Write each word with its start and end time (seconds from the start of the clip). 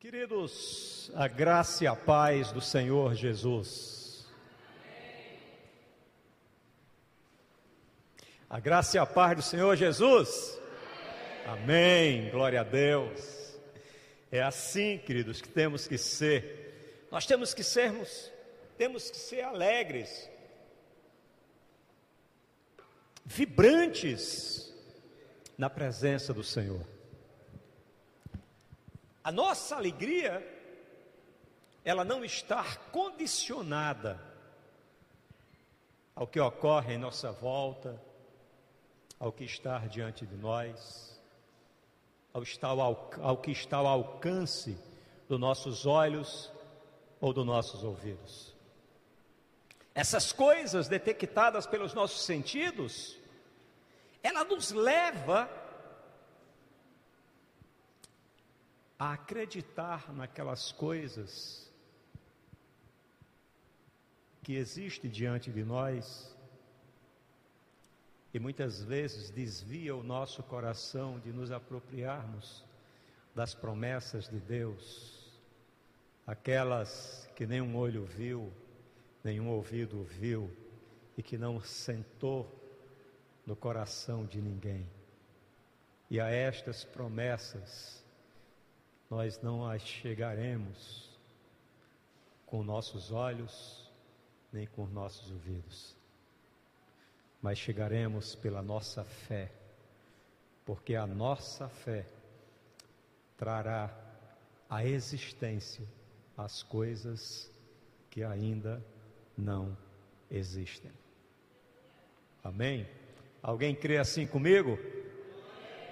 Queridos, 0.00 1.10
a 1.12 1.26
graça 1.26 1.82
e 1.82 1.86
a 1.88 1.96
paz 1.96 2.52
do 2.52 2.60
Senhor 2.60 3.16
Jesus. 3.16 4.24
A 8.48 8.60
graça 8.60 8.96
e 8.96 9.00
a 9.00 9.04
paz 9.04 9.36
do 9.36 9.42
Senhor 9.42 9.74
Jesus. 9.74 10.56
Amém. 11.44 12.30
Glória 12.30 12.60
a 12.60 12.62
Deus. 12.62 13.58
É 14.30 14.40
assim, 14.40 14.98
queridos, 14.98 15.42
que 15.42 15.48
temos 15.48 15.88
que 15.88 15.98
ser. 15.98 17.08
Nós 17.10 17.26
temos 17.26 17.52
que 17.52 17.64
sermos, 17.64 18.30
temos 18.76 19.10
que 19.10 19.16
ser 19.16 19.40
alegres, 19.40 20.30
vibrantes 23.24 24.72
na 25.58 25.68
presença 25.68 26.32
do 26.32 26.44
Senhor. 26.44 26.97
A 29.28 29.30
nossa 29.30 29.76
alegria, 29.76 30.42
ela 31.84 32.02
não 32.02 32.24
está 32.24 32.64
condicionada 32.90 34.18
ao 36.16 36.26
que 36.26 36.40
ocorre 36.40 36.94
em 36.94 36.98
nossa 36.98 37.30
volta, 37.30 38.02
ao 39.20 39.30
que 39.30 39.44
está 39.44 39.80
diante 39.80 40.24
de 40.24 40.34
nós, 40.34 41.20
ao, 42.32 42.42
estar 42.42 42.68
ao, 42.68 43.10
ao 43.20 43.36
que 43.36 43.50
está 43.50 43.76
ao 43.76 43.86
alcance 43.86 44.78
dos 45.28 45.38
nossos 45.38 45.84
olhos 45.84 46.50
ou 47.20 47.30
dos 47.30 47.44
nossos 47.44 47.84
ouvidos. 47.84 48.56
Essas 49.94 50.32
coisas 50.32 50.88
detectadas 50.88 51.66
pelos 51.66 51.92
nossos 51.92 52.24
sentidos, 52.24 53.18
ela 54.22 54.42
nos 54.44 54.70
leva 54.70 55.50
a 58.98 59.12
acreditar 59.12 60.12
naquelas 60.12 60.72
coisas 60.72 61.72
que 64.42 64.54
existem 64.54 65.08
diante 65.08 65.52
de 65.52 65.62
nós 65.62 66.36
e 68.34 68.40
muitas 68.40 68.82
vezes 68.82 69.30
desvia 69.30 69.94
o 69.94 70.02
nosso 70.02 70.42
coração 70.42 71.20
de 71.20 71.30
nos 71.30 71.52
apropriarmos 71.52 72.64
das 73.34 73.54
promessas 73.54 74.28
de 74.28 74.40
Deus, 74.40 75.30
aquelas 76.26 77.28
que 77.36 77.46
nenhum 77.46 77.76
olho 77.76 78.04
viu, 78.04 78.52
nenhum 79.22 79.48
ouvido 79.48 80.02
viu 80.02 80.50
e 81.16 81.22
que 81.22 81.38
não 81.38 81.60
sentou 81.60 82.52
no 83.46 83.54
coração 83.54 84.26
de 84.26 84.40
ninguém. 84.40 84.86
E 86.10 86.20
a 86.20 86.30
estas 86.30 86.84
promessas 86.84 88.04
nós 89.10 89.40
não 89.40 89.64
as 89.64 89.82
chegaremos 89.82 91.08
com 92.46 92.62
nossos 92.62 93.12
olhos, 93.12 93.90
nem 94.52 94.66
com 94.66 94.86
nossos 94.86 95.30
ouvidos, 95.30 95.96
mas 97.40 97.58
chegaremos 97.58 98.34
pela 98.34 98.62
nossa 98.62 99.04
fé, 99.04 99.50
porque 100.64 100.94
a 100.94 101.06
nossa 101.06 101.68
fé 101.68 102.06
trará 103.36 103.94
a 104.68 104.84
existência 104.84 105.86
as 106.38 106.62
coisas 106.62 107.50
que 108.10 108.22
ainda 108.22 108.80
não 109.36 109.76
existem. 110.30 110.92
Amém? 112.44 112.88
Alguém 113.42 113.74
crê 113.74 113.98
assim 113.98 114.24
comigo? 114.24 114.78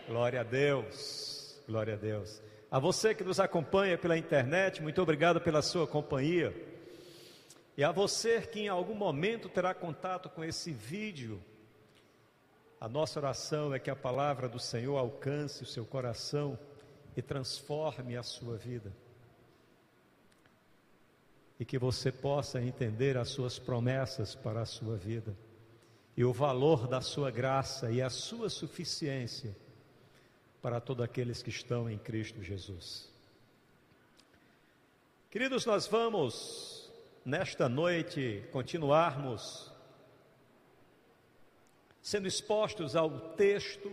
Glória 0.07 0.41
a 0.41 0.45
Deus, 0.45 1.61
glória 1.67 1.95
a 1.95 1.97
Deus. 1.97 2.41
A 2.71 2.81
você 2.81 3.15
que 3.15 3.23
nos 3.23 3.39
acompanha 3.39 3.97
pela 3.97 4.19
internet, 4.19 4.83
muito 4.83 5.01
obrigado 5.01 5.41
pela 5.41 5.63
sua 5.63 5.87
companhia. 5.87 6.53
E 7.77 7.85
a 7.85 7.93
você 7.93 8.41
que 8.41 8.61
em 8.61 8.69
algum 8.69 8.95
momento 8.95 9.49
terá 9.49 9.73
contato 9.73 10.29
com 10.29 10.43
esse 10.43 10.73
vídeo, 10.73 11.41
a 12.81 12.89
nossa 12.89 13.21
oração 13.21 13.73
é 13.73 13.79
que 13.79 13.91
a 13.91 13.95
palavra 13.95 14.49
do 14.49 14.59
Senhor 14.59 14.97
alcance 14.97 15.63
o 15.63 15.67
seu 15.67 15.85
coração 15.85 16.59
e 17.17 17.23
transforme 17.23 18.17
a 18.17 18.23
sua 18.23 18.57
vida. 18.57 18.93
E 21.61 21.65
que 21.65 21.79
você 21.79 22.11
possa 22.11 22.61
entender 22.61 23.17
as 23.17 23.29
suas 23.29 23.59
promessas 23.61 24.35
para 24.35 24.63
a 24.63 24.67
sua 24.67 24.97
vida 24.97 25.37
e 26.17 26.25
o 26.25 26.33
valor 26.33 26.89
da 26.89 27.01
sua 27.01 27.31
graça 27.31 27.93
e 27.93 28.03
a 28.03 28.11
sua 28.11 28.51
suficiência 28.51 29.55
para 30.67 30.81
todos 30.81 31.05
aqueles 31.05 31.45
que 31.45 31.49
estão 31.49 31.89
em 31.89 31.97
Cristo 31.97 32.43
Jesus. 32.43 33.09
Queridos, 35.31 35.65
nós 35.65 35.87
vamos 35.87 36.91
nesta 37.25 37.69
noite 37.69 38.45
continuarmos 38.51 39.73
sendo 42.03 42.27
expostos 42.27 42.97
ao 42.97 43.33
texto 43.37 43.89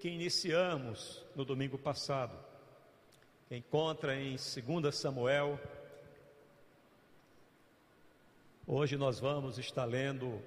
que 0.00 0.08
iniciamos 0.08 1.22
no 1.34 1.44
domingo 1.44 1.76
passado. 1.76 2.34
Que 3.46 3.56
encontra 3.56 4.18
em 4.18 4.36
2 4.36 4.94
Samuel. 4.96 5.60
Hoje 8.66 8.96
nós 8.96 9.20
vamos 9.20 9.58
estar 9.58 9.84
lendo 9.84 10.42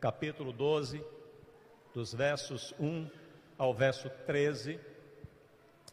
capítulo 0.00 0.54
12, 0.54 1.04
dos 1.92 2.14
versos 2.14 2.72
1 2.80 3.20
ao 3.58 3.74
verso 3.74 4.10
13. 4.26 4.78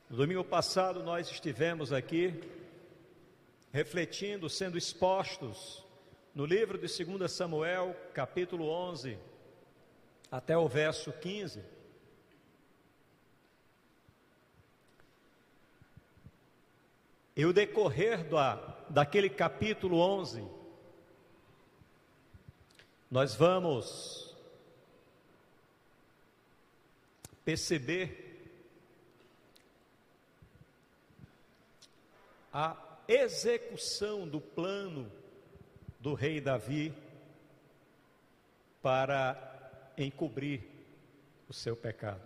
No 0.09 0.17
domingo 0.17 0.43
passado 0.43 1.03
nós 1.03 1.29
estivemos 1.29 1.93
aqui 1.93 2.33
refletindo, 3.71 4.49
sendo 4.49 4.77
expostos 4.77 5.85
no 6.33 6.45
livro 6.45 6.77
de 6.77 7.05
2 7.05 7.31
Samuel, 7.31 7.95
capítulo 8.13 8.67
11, 8.67 9.17
até 10.31 10.57
o 10.57 10.67
verso 10.67 11.11
15. 11.11 11.63
E 17.35 17.45
o 17.45 17.53
decorrer 17.53 18.27
da, 18.27 18.55
daquele 18.89 19.29
capítulo 19.29 19.97
11, 19.99 20.45
nós 23.09 23.33
vamos 23.33 24.28
perceber 27.49 28.45
a 32.53 32.77
execução 33.07 34.27
do 34.27 34.39
plano 34.39 35.11
do 35.99 36.13
rei 36.13 36.39
Davi 36.39 36.93
para 38.83 39.91
encobrir 39.97 40.61
o 41.47 41.53
seu 41.53 41.75
pecado. 41.75 42.21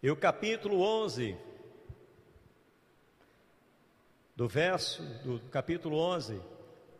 E 0.00 0.08
o 0.08 0.14
capítulo 0.16 0.80
11 0.80 1.36
do 4.36 4.46
verso 4.46 5.02
do 5.24 5.40
capítulo 5.50 5.98
11 5.98 6.40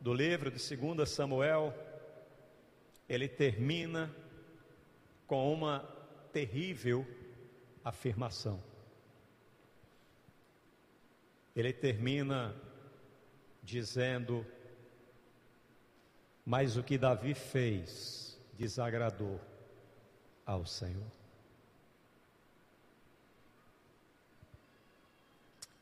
do 0.00 0.12
livro 0.12 0.50
de 0.50 0.76
2 0.76 1.09
Samuel, 1.09 1.72
ele 3.09 3.28
termina 3.28 4.12
com 5.27 5.53
uma 5.53 5.81
terrível 6.33 7.07
afirmação. 7.85 8.62
Ele 11.55 11.73
termina 11.73 12.55
dizendo: 13.62 14.45
Mas 16.45 16.77
o 16.77 16.83
que 16.83 16.99
Davi 16.99 17.35
fez 17.35 18.39
desagradou 18.55 19.41
ao 20.45 20.67
Senhor. 20.67 21.11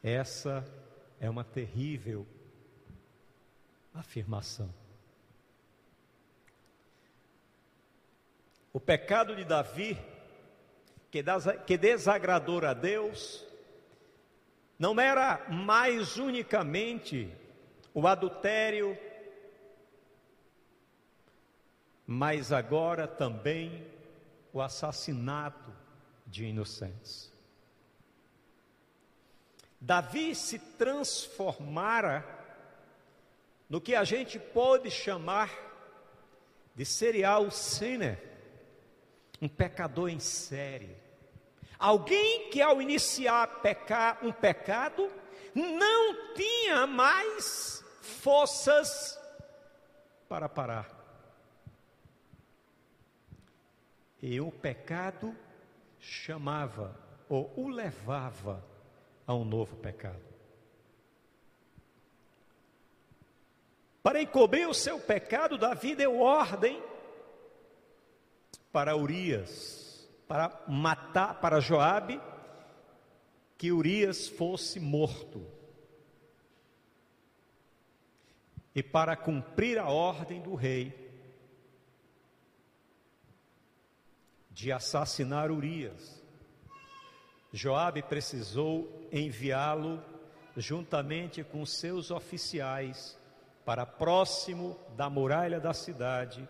Essa 0.02 0.64
é 1.20 1.30
uma 1.30 1.44
terrível 1.44 2.26
afirmação. 3.94 4.81
O 8.72 8.80
pecado 8.80 9.36
de 9.36 9.44
Davi, 9.44 9.98
que 11.66 11.76
desagradou 11.76 12.64
a 12.64 12.72
Deus, 12.72 13.46
não 14.78 14.98
era 14.98 15.46
mais 15.50 16.16
unicamente 16.16 17.30
o 17.92 18.06
adultério, 18.06 18.98
mas 22.06 22.50
agora 22.50 23.06
também 23.06 23.86
o 24.52 24.60
assassinato 24.60 25.70
de 26.26 26.46
inocentes. 26.46 27.30
Davi 29.78 30.34
se 30.34 30.58
transformara 30.58 32.24
no 33.68 33.80
que 33.80 33.94
a 33.94 34.04
gente 34.04 34.38
pode 34.38 34.90
chamar 34.90 35.50
de 36.74 36.84
serial 36.84 37.50
sinner 37.50 38.31
um 39.42 39.48
pecador 39.48 40.08
em 40.08 40.20
série, 40.20 40.96
Alguém 41.82 42.48
que 42.48 42.62
ao 42.62 42.80
iniciar 42.80 43.60
pecar 43.60 44.24
um 44.24 44.30
pecado 44.30 45.10
não 45.52 46.32
tinha 46.32 46.86
mais 46.86 47.84
forças 48.00 49.20
para 50.28 50.48
parar. 50.48 50.88
E 54.22 54.40
o 54.40 54.52
pecado 54.52 55.36
chamava 55.98 56.96
ou 57.28 57.52
o 57.56 57.68
levava 57.68 58.64
a 59.26 59.34
um 59.34 59.44
novo 59.44 59.74
pecado. 59.74 60.22
Para 64.04 64.22
encobrir 64.22 64.68
o 64.68 64.74
seu 64.74 65.00
pecado, 65.00 65.58
Davi 65.58 65.96
deu 65.96 66.20
ordem 66.20 66.80
para 68.72 68.96
Urias, 68.96 70.08
para 70.26 70.64
matar, 70.66 71.40
para 71.40 71.60
Joabe, 71.60 72.20
que 73.58 73.70
Urias 73.70 74.26
fosse 74.28 74.80
morto. 74.80 75.46
E 78.74 78.82
para 78.82 79.14
cumprir 79.14 79.78
a 79.78 79.90
ordem 79.90 80.40
do 80.40 80.54
rei 80.54 80.98
de 84.50 84.72
assassinar 84.72 85.50
Urias, 85.50 86.22
Joabe 87.52 88.02
precisou 88.02 89.08
enviá-lo 89.12 90.02
juntamente 90.56 91.44
com 91.44 91.64
seus 91.66 92.10
oficiais 92.10 93.18
para 93.64 93.84
próximo 93.84 94.78
da 94.96 95.08
muralha 95.08 95.60
da 95.60 95.74
cidade, 95.74 96.48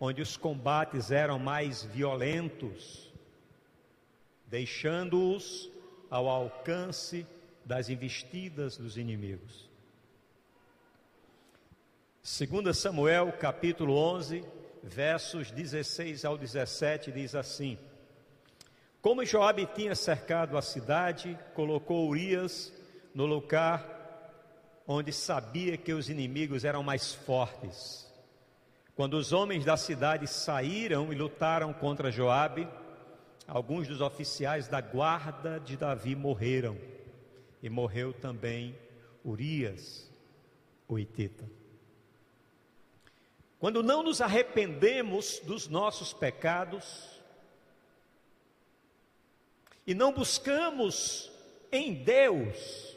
onde 0.00 0.22
os 0.22 0.36
combates 0.36 1.10
eram 1.10 1.38
mais 1.38 1.82
violentos, 1.82 3.12
deixando-os 4.46 5.70
ao 6.10 6.28
alcance 6.28 7.26
das 7.64 7.88
investidas 7.88 8.76
dos 8.76 8.96
inimigos. 8.96 9.68
2 12.22 12.76
Samuel, 12.76 13.32
capítulo 13.32 13.94
11, 13.94 14.44
versos 14.82 15.50
16 15.50 16.24
ao 16.24 16.38
17, 16.38 17.10
diz 17.10 17.34
assim: 17.34 17.78
Como 19.02 19.24
Joabe 19.24 19.66
tinha 19.74 19.94
cercado 19.94 20.56
a 20.56 20.62
cidade, 20.62 21.38
colocou 21.54 22.08
Urias 22.08 22.72
no 23.14 23.26
lugar 23.26 23.96
onde 24.86 25.12
sabia 25.12 25.76
que 25.76 25.92
os 25.92 26.08
inimigos 26.08 26.64
eram 26.64 26.82
mais 26.82 27.12
fortes. 27.12 28.07
Quando 28.98 29.14
os 29.14 29.32
homens 29.32 29.64
da 29.64 29.76
cidade 29.76 30.26
saíram 30.26 31.12
e 31.12 31.14
lutaram 31.14 31.72
contra 31.72 32.10
Joabe, 32.10 32.66
alguns 33.46 33.86
dos 33.86 34.00
oficiais 34.00 34.66
da 34.66 34.80
guarda 34.80 35.60
de 35.60 35.76
Davi 35.76 36.16
morreram, 36.16 36.76
e 37.62 37.70
morreu 37.70 38.12
também 38.12 38.76
Urias, 39.24 40.10
o 40.88 40.98
Itita. 40.98 41.48
Quando 43.60 43.84
não 43.84 44.02
nos 44.02 44.20
arrependemos 44.20 45.38
dos 45.44 45.68
nossos 45.68 46.12
pecados 46.12 47.22
e 49.86 49.94
não 49.94 50.12
buscamos 50.12 51.30
em 51.70 51.94
Deus 51.94 52.96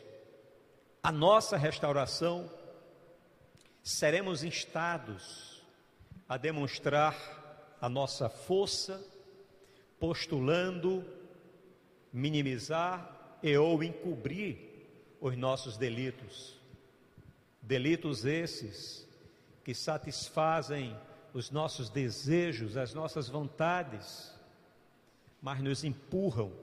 a 1.04 1.12
nossa 1.12 1.56
restauração, 1.58 2.52
seremos 3.84 4.44
instados 4.44 5.51
a 6.32 6.38
demonstrar 6.38 7.76
a 7.82 7.90
nossa 7.90 8.30
força, 8.30 9.06
postulando 10.00 11.04
minimizar 12.14 13.38
e 13.44 13.58
ou 13.58 13.84
encobrir 13.84 14.58
os 15.20 15.36
nossos 15.36 15.76
delitos. 15.76 16.58
Delitos 17.62 18.24
esses 18.24 19.06
que 19.62 19.74
satisfazem 19.74 20.98
os 21.34 21.52
nossos 21.52 21.90
desejos, 21.90 22.78
as 22.78 22.94
nossas 22.94 23.28
vontades, 23.28 24.34
mas 25.42 25.62
nos 25.62 25.84
empurram 25.84 26.54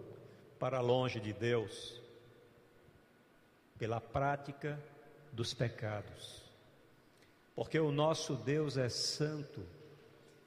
para 0.58 0.80
longe 0.80 1.20
de 1.20 1.34
Deus 1.34 2.00
pela 3.78 4.00
prática 4.00 4.82
dos 5.30 5.52
pecados. 5.52 6.37
Porque 7.58 7.80
o 7.80 7.90
nosso 7.90 8.36
Deus 8.36 8.76
é 8.76 8.88
santo 8.88 9.66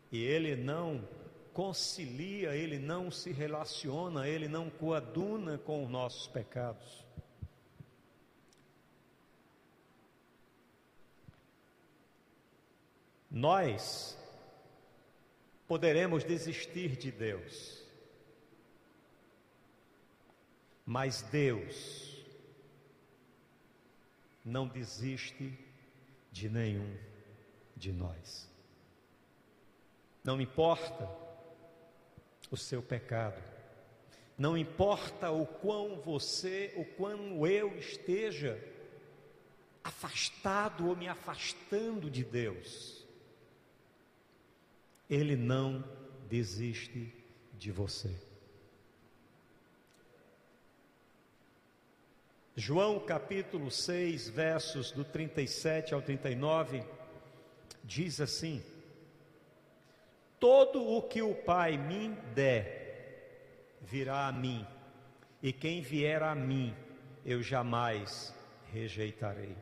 e 0.10 0.24
ele 0.24 0.56
não 0.56 1.06
concilia, 1.52 2.56
ele 2.56 2.80
não 2.80 3.12
se 3.12 3.34
relaciona, 3.34 4.30
ele 4.30 4.48
não 4.48 4.70
coaduna 4.70 5.58
com 5.58 5.84
os 5.84 5.90
nossos 5.90 6.26
pecados. 6.28 7.06
Nós 13.30 14.18
poderemos 15.68 16.24
desistir 16.24 16.96
de 16.96 17.12
Deus, 17.12 17.86
mas 20.86 21.22
Deus 21.24 22.26
não 24.46 24.66
desiste 24.66 25.71
de 26.32 26.50
nenhum 26.50 26.96
de 27.76 27.92
nós. 27.92 28.50
Não 30.24 30.40
importa 30.40 31.10
o 32.50 32.58
seu 32.58 32.82
pecado, 32.82 33.42
não 34.38 34.58
importa 34.58 35.30
o 35.32 35.46
quão 35.46 36.00
você, 36.00 36.74
o 36.76 36.86
quão 36.86 37.46
eu 37.46 37.78
esteja 37.78 38.60
afastado 39.84 40.88
ou 40.88 40.96
me 40.96 41.08
afastando 41.08 42.10
de 42.10 42.24
Deus, 42.24 43.06
Ele 45.10 45.36
não 45.36 45.84
desiste 46.30 47.14
de 47.58 47.72
você. 47.72 48.31
João 52.64 53.00
capítulo 53.00 53.72
6, 53.72 54.30
versos 54.30 54.92
do 54.92 55.04
37 55.04 55.96
ao 55.96 56.02
39, 56.04 56.84
diz 57.84 58.22
assim: 58.22 58.64
Todo 60.40 60.88
o 60.88 61.02
que 61.02 61.24
o 61.24 61.34
Pai 61.34 61.76
me 61.76 62.10
der 62.36 63.80
virá 63.82 64.28
a 64.28 64.32
mim, 64.32 64.64
e 65.42 65.52
quem 65.52 65.82
vier 65.82 66.22
a 66.22 66.36
mim 66.36 66.76
eu 67.26 67.42
jamais 67.42 68.32
rejeitarei. 68.72 69.58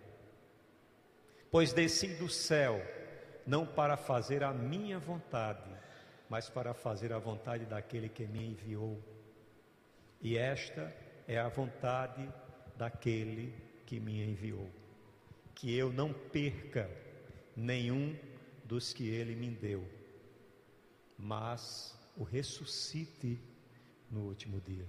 Pois 1.49 1.71
desci 1.71 2.15
do 2.15 2.27
céu, 2.27 2.85
não 3.47 3.65
para 3.65 3.95
fazer 3.95 4.43
a 4.43 4.51
minha 4.51 4.99
vontade, 4.99 5.71
mas 6.29 6.49
para 6.49 6.73
fazer 6.73 7.13
a 7.13 7.17
vontade 7.17 7.63
daquele 7.63 8.09
que 8.09 8.27
me 8.27 8.45
enviou. 8.45 9.01
E 10.19 10.37
esta 10.37 10.93
é 11.25 11.39
a 11.39 11.47
vontade 11.47 12.29
daquele 12.79 13.53
que 13.85 13.99
me 13.99 14.23
enviou, 14.23 14.71
que 15.53 15.75
eu 15.75 15.91
não 15.91 16.13
perca 16.13 16.89
nenhum 17.53 18.17
dos 18.63 18.93
que 18.93 19.09
ele 19.09 19.35
me 19.35 19.49
deu, 19.49 19.85
mas 21.17 21.93
o 22.15 22.23
ressuscite 22.23 23.37
no 24.09 24.21
último 24.21 24.61
dia. 24.61 24.87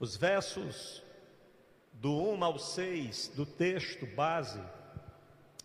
Os 0.00 0.16
versos 0.16 1.00
do 1.92 2.20
1 2.32 2.44
ao 2.44 2.58
6 2.58 3.28
do 3.28 3.46
texto 3.46 4.06
base 4.06 4.60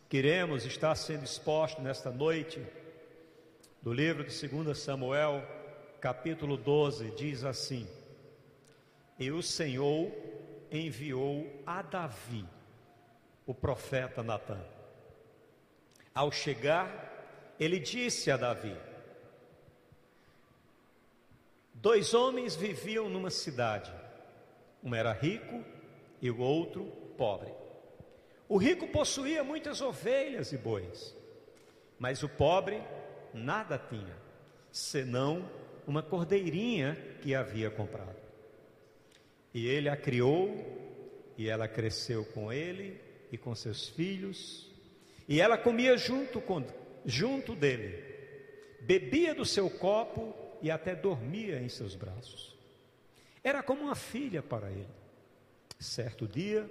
que 0.07 0.17
iremos 0.17 0.65
estar 0.65 0.93
sendo 0.93 1.23
exposto 1.23 1.81
nesta 1.81 2.11
noite, 2.11 2.63
do 3.81 3.91
livro 3.91 4.23
de 4.23 4.47
2 4.47 4.77
Samuel, 4.77 5.43
capítulo 5.99 6.55
12, 6.55 7.11
diz 7.11 7.43
assim: 7.43 7.87
E 9.17 9.31
o 9.31 9.43
Senhor 9.43 10.11
enviou 10.71 11.61
a 11.65 11.81
Davi, 11.81 12.45
o 13.45 13.53
profeta 13.53 14.23
Natã. 14.23 14.59
Ao 16.13 16.31
chegar, 16.31 17.55
ele 17.59 17.79
disse 17.79 18.31
a 18.31 18.37
Davi: 18.37 18.75
Dois 21.73 22.13
homens 22.13 22.55
viviam 22.55 23.09
numa 23.09 23.29
cidade, 23.29 23.93
um 24.83 24.95
era 24.95 25.11
rico 25.11 25.63
e 26.21 26.29
o 26.29 26.39
outro 26.39 26.85
pobre. 27.17 27.53
O 28.47 28.57
rico 28.57 28.87
possuía 28.87 29.43
muitas 29.43 29.79
ovelhas 29.79 30.51
e 30.51 30.57
bois, 30.57 31.15
mas 31.99 32.23
o 32.23 32.29
pobre 32.29 32.81
nada 33.33 33.77
tinha, 33.77 34.17
senão 34.71 35.47
uma 35.89 36.03
cordeirinha 36.03 36.95
que 37.19 37.33
havia 37.33 37.71
comprado. 37.71 38.15
E 39.51 39.65
ele 39.65 39.89
a 39.89 39.97
criou, 39.97 40.55
e 41.35 41.49
ela 41.49 41.67
cresceu 41.67 42.23
com 42.25 42.53
ele 42.53 43.01
e 43.31 43.37
com 43.39 43.55
seus 43.55 43.89
filhos, 43.89 44.69
e 45.27 45.41
ela 45.41 45.57
comia 45.57 45.97
junto, 45.97 46.39
com, 46.39 46.63
junto 47.03 47.55
dele, 47.55 48.03
bebia 48.81 49.33
do 49.33 49.43
seu 49.43 49.67
copo 49.67 50.35
e 50.61 50.69
até 50.69 50.95
dormia 50.95 51.59
em 51.59 51.69
seus 51.69 51.95
braços. 51.95 52.55
Era 53.43 53.63
como 53.63 53.85
uma 53.85 53.95
filha 53.95 54.43
para 54.43 54.69
ele. 54.69 54.87
Certo 55.79 56.27
dia, 56.27 56.69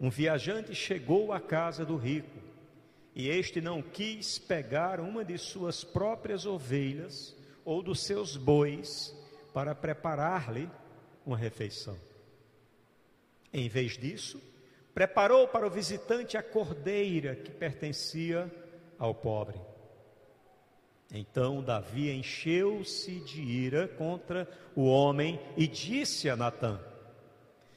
um 0.00 0.10
viajante 0.10 0.74
chegou 0.74 1.32
à 1.32 1.40
casa 1.40 1.84
do 1.84 1.96
rico 1.96 2.38
e 3.14 3.28
este 3.28 3.60
não 3.60 3.82
quis 3.82 4.36
pegar 4.36 4.98
uma 4.98 5.24
de 5.24 5.38
suas 5.38 5.84
próprias 5.84 6.44
ovelhas 6.44 7.37
ou 7.68 7.82
dos 7.82 8.00
seus 8.00 8.34
bois 8.34 9.14
para 9.52 9.74
preparar-lhe 9.74 10.70
uma 11.26 11.36
refeição. 11.36 11.98
Em 13.52 13.68
vez 13.68 13.98
disso, 13.98 14.40
preparou 14.94 15.46
para 15.46 15.66
o 15.66 15.70
visitante 15.70 16.38
a 16.38 16.42
cordeira 16.42 17.36
que 17.36 17.50
pertencia 17.50 18.50
ao 18.98 19.14
pobre. 19.14 19.60
Então 21.12 21.62
Davi 21.62 22.10
encheu-se 22.10 23.20
de 23.20 23.42
ira 23.42 23.86
contra 23.86 24.48
o 24.74 24.86
homem 24.86 25.38
e 25.54 25.66
disse 25.66 26.30
a 26.30 26.36
Natã: 26.36 26.80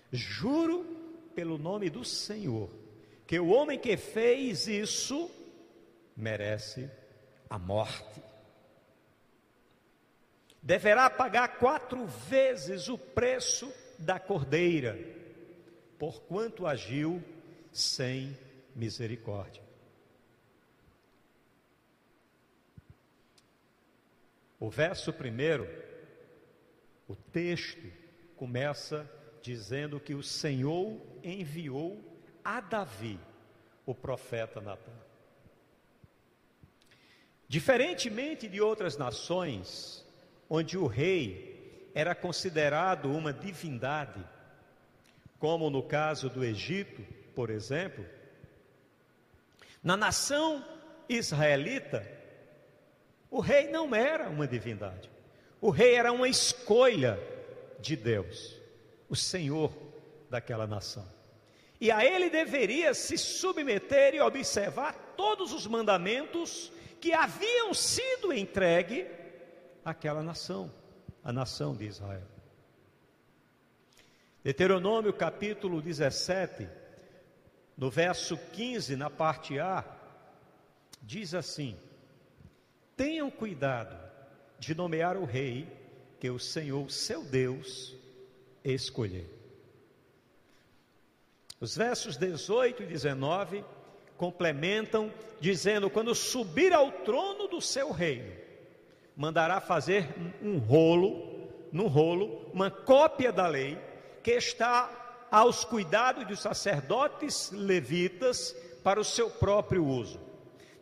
Juro 0.10 0.86
pelo 1.36 1.58
nome 1.58 1.90
do 1.90 2.06
Senhor 2.06 2.70
que 3.28 3.38
o 3.38 3.50
homem 3.50 3.78
que 3.78 3.98
fez 3.98 4.68
isso 4.68 5.30
merece 6.16 6.90
a 7.50 7.60
morte. 7.60 8.31
Deverá 10.62 11.10
pagar 11.10 11.58
quatro 11.58 12.06
vezes 12.06 12.88
o 12.88 12.98
preço 12.98 13.74
da 13.98 14.20
cordeira, 14.20 14.98
porquanto 15.98 16.68
agiu 16.68 17.24
sem 17.72 18.38
misericórdia. 18.76 19.64
O 24.60 24.70
verso 24.70 25.12
primeiro, 25.12 25.68
o 27.08 27.16
texto, 27.16 27.92
começa 28.36 29.10
dizendo 29.42 30.00
que 30.00 30.14
o 30.14 30.22
Senhor 30.22 31.02
enviou 31.24 32.00
a 32.44 32.62
Davi, 32.62 33.20
o 33.86 33.96
profeta 33.96 34.62
Natan. 34.62 34.92
Diferentemente 37.48 38.48
de 38.48 38.62
outras 38.62 38.98
nações, 38.98 40.06
onde 40.54 40.78
o 40.78 40.86
rei 40.86 41.90
era 41.96 42.14
considerado 42.14 43.10
uma 43.10 43.32
divindade, 43.32 44.22
como 45.40 45.70
no 45.70 45.82
caso 45.82 46.30
do 46.30 46.44
Egito, 46.44 47.02
por 47.34 47.50
exemplo, 47.50 48.06
na 49.82 49.96
nação 49.96 50.62
israelita, 51.08 52.06
o 53.30 53.40
rei 53.40 53.70
não 53.70 53.96
era 53.96 54.28
uma 54.28 54.46
divindade, 54.46 55.10
o 55.62 55.70
rei 55.70 55.96
era 55.96 56.12
uma 56.12 56.28
escolha 56.28 57.18
de 57.80 57.96
Deus, 57.96 58.60
o 59.08 59.16
Senhor 59.16 59.72
daquela 60.30 60.68
nação. 60.68 61.08
E 61.80 61.90
a 61.90 62.04
ele 62.04 62.30
deveria 62.30 62.94
se 62.94 63.18
submeter 63.18 64.16
e 64.16 64.20
observar 64.20 65.14
todos 65.16 65.54
os 65.54 65.66
mandamentos 65.66 66.74
que 67.00 67.14
haviam 67.14 67.74
sido 67.74 68.34
entregue 68.34 69.21
àquela 69.84 70.22
nação, 70.24 70.72
a 71.24 71.32
nação 71.32 71.76
de 71.76 71.86
Israel. 71.86 72.28
Deuteronômio 74.44 75.14
capítulo 75.14 75.82
17, 75.82 76.68
no 77.78 77.90
verso 77.90 78.38
15, 78.54 78.96
na 78.96 79.10
parte 79.10 79.60
A, 79.60 79.86
diz 81.02 81.34
assim: 81.36 81.78
Tenham 82.96 83.30
cuidado 83.30 83.96
de 84.58 84.74
nomear 84.74 85.18
o 85.18 85.26
rei 85.26 85.68
que 86.20 86.30
o 86.30 86.40
Senhor, 86.40 86.90
seu 86.92 87.24
Deus, 87.24 87.96
escolher. 88.64 89.30
Os 91.60 91.76
versos 91.76 92.18
18 92.18 92.84
e 92.84 92.86
19 92.88 93.64
complementam, 94.18 95.14
dizendo: 95.40 95.90
Quando 95.90 96.14
subir 96.16 96.74
ao 96.74 96.92
trono 96.92 97.48
do 97.48 97.62
seu 97.62 97.92
reino, 97.92 98.32
mandará 99.22 99.62
fazer 99.62 100.10
um 100.42 100.58
rolo, 100.58 101.48
num 101.72 101.86
rolo, 101.86 102.50
uma 102.52 102.72
cópia 102.72 103.32
da 103.32 103.48
lei, 103.48 103.78
que 104.24 104.32
está 104.32 105.28
aos 105.30 105.64
cuidados 105.64 106.26
dos 106.26 106.42
sacerdotes 106.42 107.52
levitas 107.52 108.56
para 108.84 109.00
o 109.00 109.04
seu 109.06 109.30
próprio 109.30 109.86
uso. 109.86 110.20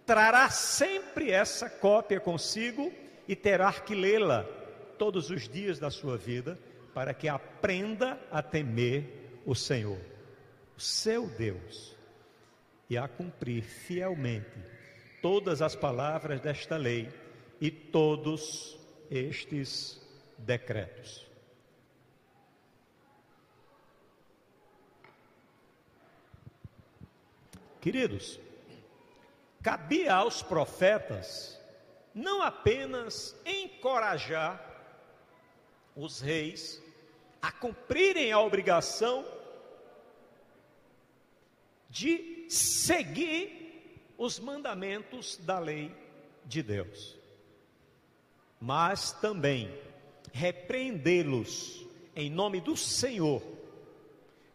Trará 0.05 0.49
sempre 0.49 1.31
essa 1.31 1.69
cópia 1.69 2.17
consigo 2.21 2.93
e 3.27 3.35
terá 3.35 3.73
que 3.73 3.93
lê-la 3.93 4.45
todos 4.97 5.29
os 5.29 5.49
dias 5.49 5.77
da 5.77 5.91
sua 5.91 6.17
vida, 6.17 6.57
para 6.93 7.13
que 7.13 7.27
aprenda 7.27 8.17
a 8.31 8.41
temer 8.41 9.41
o 9.45 9.53
Senhor 9.53 9.99
seu 10.77 11.27
Deus, 11.27 11.93
e 12.89 12.97
a 12.97 13.05
cumprir 13.05 13.63
fielmente 13.63 14.57
todas 15.21 15.61
as 15.61 15.75
palavras 15.75 16.39
desta 16.39 16.77
lei 16.77 17.09
e 17.59 17.69
todos 17.69 18.77
estes 19.09 20.01
decretos. 20.37 21.27
Queridos, 27.81 28.39
cabia 29.61 30.15
aos 30.15 30.41
profetas 30.41 31.59
não 32.13 32.41
apenas 32.41 33.35
encorajar 33.45 34.65
os 35.95 36.19
reis 36.19 36.81
a 37.41 37.51
cumprirem 37.51 38.31
a 38.31 38.39
obrigação 38.39 39.25
de 41.89 42.45
seguir 42.49 44.11
os 44.17 44.39
mandamentos 44.39 45.37
da 45.37 45.59
lei 45.59 45.95
de 46.45 46.61
Deus, 46.61 47.17
mas 48.59 49.11
também 49.13 49.73
repreendê-los 50.33 51.85
em 52.15 52.29
nome 52.29 52.59
do 52.59 52.75
Senhor, 52.75 53.41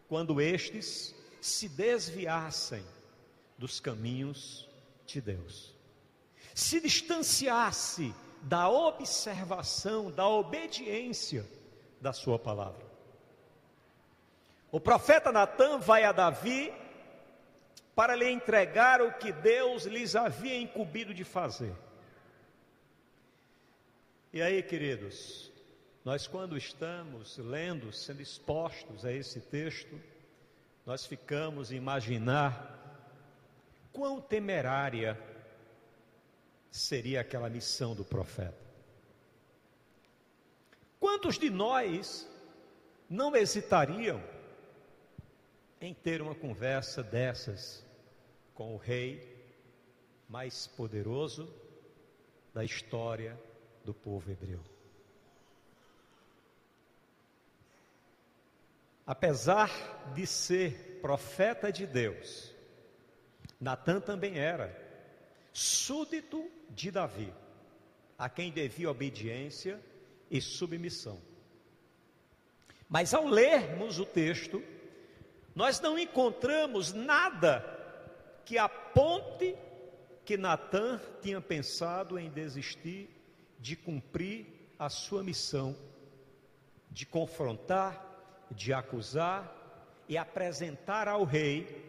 quando 0.07 0.39
estes 0.39 1.15
se 1.41 1.67
desviassem 1.67 2.83
dos 3.57 3.79
caminhos 3.79 4.69
de 5.05 5.21
Deus, 5.21 5.73
se 6.53 6.79
distanciasse 6.79 8.13
da 8.41 8.69
observação, 8.69 10.11
da 10.11 10.27
obediência 10.27 11.45
da 11.99 12.13
Sua 12.13 12.37
palavra. 12.37 12.85
O 14.71 14.79
profeta 14.79 15.31
Natan 15.31 15.79
vai 15.79 16.03
a 16.03 16.11
Davi 16.11 16.71
para 17.95 18.15
lhe 18.15 18.29
entregar 18.29 19.01
o 19.01 19.13
que 19.13 19.31
Deus 19.31 19.85
lhes 19.85 20.15
havia 20.15 20.59
incumbido 20.59 21.13
de 21.13 21.23
fazer. 21.23 21.73
E 24.35 24.41
aí, 24.41 24.61
queridos, 24.61 25.49
nós 26.03 26.27
quando 26.27 26.57
estamos 26.57 27.37
lendo, 27.37 27.93
sendo 27.93 28.21
expostos 28.21 29.05
a 29.05 29.13
esse 29.13 29.39
texto, 29.39 29.97
nós 30.85 31.05
ficamos 31.05 31.71
a 31.71 31.75
imaginar 31.75 33.07
quão 33.93 34.19
temerária 34.19 35.17
seria 36.69 37.21
aquela 37.21 37.49
missão 37.49 37.95
do 37.95 38.03
profeta. 38.03 38.59
Quantos 40.99 41.39
de 41.39 41.49
nós 41.49 42.29
não 43.09 43.33
hesitariam 43.33 44.21
em 45.79 45.93
ter 45.93 46.21
uma 46.21 46.35
conversa 46.35 47.01
dessas 47.01 47.85
com 48.53 48.75
o 48.75 48.77
rei 48.77 49.33
mais 50.27 50.67
poderoso 50.67 51.49
da 52.53 52.65
história 52.65 53.39
do 53.85 53.93
povo 53.93 54.29
hebreu. 54.31 54.59
Apesar 59.05 59.69
de 60.15 60.25
ser 60.25 60.99
profeta 60.99 61.71
de 61.71 61.85
Deus, 61.85 62.51
Natan 63.61 64.01
também 64.01 64.39
era 64.39 64.75
súdito 65.53 66.49
de 66.71 66.89
Davi, 66.89 67.31
a 68.17 68.27
quem 68.27 68.51
devia 68.51 68.89
obediência 68.89 69.79
e 70.29 70.41
submissão. 70.41 71.21
Mas 72.89 73.13
ao 73.13 73.27
lermos 73.27 73.99
o 73.99 74.05
texto, 74.05 74.61
nós 75.53 75.79
não 75.79 75.99
encontramos 75.99 76.91
nada 76.91 77.63
que 78.43 78.57
aponte 78.57 79.55
que 80.25 80.35
Natan 80.35 80.99
tinha 81.21 81.39
pensado 81.39 82.17
em 82.17 82.29
desistir 82.29 83.14
de 83.65 83.75
cumprir 83.75 84.45
a 84.77 84.89
sua 84.89 85.23
missão 85.23 85.75
de 86.91 87.03
confrontar, 87.03 88.45
de 88.51 88.71
acusar 88.71 89.51
e 90.07 90.19
apresentar 90.19 91.07
ao 91.07 91.23
rei 91.23 91.83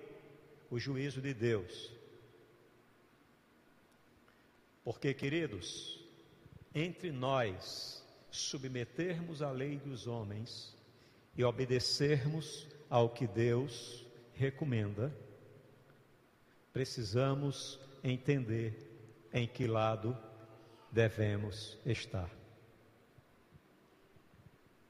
o 0.70 0.78
juízo 0.78 1.20
de 1.20 1.34
Deus. 1.34 1.92
Porque, 4.82 5.12
queridos, 5.12 6.02
entre 6.74 7.12
nós 7.12 8.02
submetermos 8.30 9.42
a 9.42 9.50
lei 9.50 9.76
dos 9.76 10.06
homens 10.06 10.74
e 11.36 11.44
obedecermos 11.44 12.66
ao 12.88 13.10
que 13.10 13.26
Deus 13.26 14.02
recomenda, 14.32 15.14
precisamos 16.72 17.78
entender 18.02 18.74
em 19.30 19.46
que 19.46 19.66
lado 19.66 20.16
devemos 20.96 21.78
estar. 21.84 22.30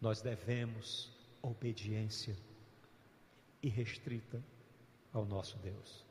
Nós 0.00 0.22
devemos 0.22 1.10
obediência 1.42 2.36
irrestrita 3.60 4.40
ao 5.12 5.24
nosso 5.24 5.58
Deus. 5.58 6.06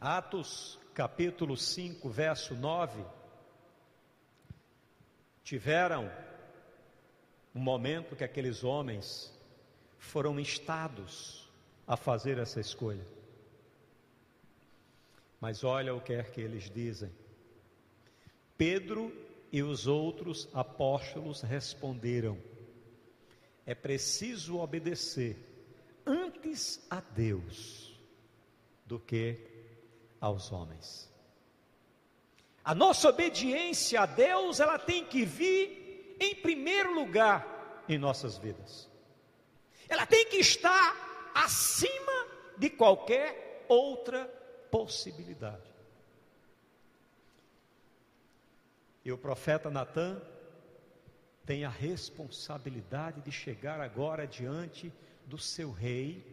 Atos 0.00 0.80
capítulo 0.94 1.54
5, 1.54 2.08
verso 2.08 2.54
9. 2.54 3.04
Tiveram 5.44 6.10
um 7.54 7.60
momento 7.60 8.16
que 8.16 8.24
aqueles 8.24 8.64
homens 8.64 9.30
foram 9.98 10.40
instados 10.40 11.52
a 11.86 11.98
fazer 11.98 12.38
essa 12.38 12.60
escolha. 12.60 13.06
Mas 15.38 15.62
olha 15.62 15.94
o 15.94 16.00
que 16.00 16.14
é 16.14 16.22
que 16.22 16.40
eles 16.40 16.70
dizem. 16.70 17.12
Pedro 18.56 19.12
e 19.50 19.62
os 19.62 19.86
outros 19.86 20.48
apóstolos 20.52 21.42
responderam: 21.42 22.38
É 23.66 23.74
preciso 23.74 24.58
obedecer 24.58 25.36
antes 26.06 26.84
a 26.90 27.00
Deus 27.00 27.98
do 28.86 28.98
que 28.98 29.38
aos 30.20 30.52
homens. 30.52 31.10
A 32.64 32.74
nossa 32.74 33.08
obediência 33.08 34.00
a 34.00 34.06
Deus, 34.06 34.60
ela 34.60 34.78
tem 34.78 35.04
que 35.04 35.24
vir 35.24 36.16
em 36.20 36.34
primeiro 36.34 36.94
lugar 36.94 37.84
em 37.88 37.98
nossas 37.98 38.38
vidas. 38.38 38.88
Ela 39.88 40.06
tem 40.06 40.26
que 40.26 40.36
estar 40.36 41.30
acima 41.34 42.26
de 42.56 42.70
qualquer 42.70 43.64
outra 43.68 44.26
possibilidade. 44.70 45.71
E 49.04 49.10
o 49.10 49.18
profeta 49.18 49.70
Natan 49.70 50.20
tem 51.44 51.64
a 51.64 51.68
responsabilidade 51.68 53.20
de 53.20 53.32
chegar 53.32 53.80
agora 53.80 54.26
diante 54.26 54.92
do 55.26 55.38
seu 55.38 55.72
rei 55.72 56.24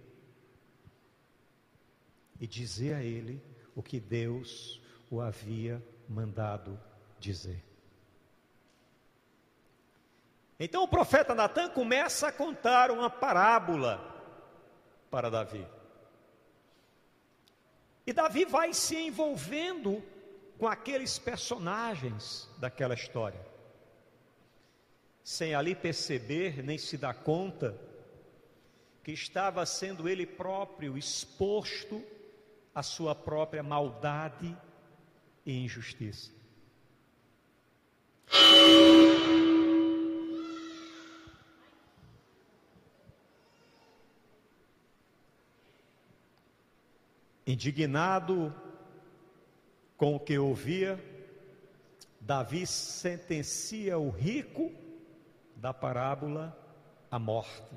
e 2.39 2.45
dizer 2.45 2.93
a 2.93 3.03
ele 3.03 3.41
o 3.75 3.81
que 3.81 3.99
Deus 3.99 4.79
o 5.09 5.19
havia 5.19 5.83
mandado 6.07 6.79
dizer. 7.19 7.63
Então 10.59 10.83
o 10.83 10.87
profeta 10.87 11.33
Natan 11.33 11.69
começa 11.69 12.27
a 12.27 12.31
contar 12.31 12.91
uma 12.91 13.09
parábola 13.09 14.05
para 15.09 15.29
Davi. 15.29 15.65
E 18.05 18.13
Davi 18.13 18.45
vai 18.45 18.73
se 18.73 18.95
envolvendo 18.95 20.03
com 20.59 20.67
aqueles 20.67 21.17
personagens 21.17 22.49
daquela 22.57 22.93
história, 22.93 23.39
sem 25.23 25.55
ali 25.55 25.73
perceber 25.73 26.61
nem 26.61 26.77
se 26.77 26.97
dar 26.97 27.13
conta 27.13 27.79
que 29.01 29.13
estava 29.13 29.65
sendo 29.65 30.09
ele 30.09 30.25
próprio 30.25 30.97
exposto 30.97 32.03
à 32.75 32.83
sua 32.83 33.15
própria 33.15 33.63
maldade 33.63 34.55
e 35.45 35.63
injustiça. 35.63 36.37
Indignado 47.47 48.53
com 49.99 50.15
o 50.15 50.19
que 50.19 50.39
ouvia, 50.39 50.97
Davi 52.21 52.65
sentencia 52.65 53.99
o 53.99 54.09
rico 54.09 54.71
da 55.57 55.73
parábola 55.73 56.57
à 57.11 57.19
morte. 57.19 57.75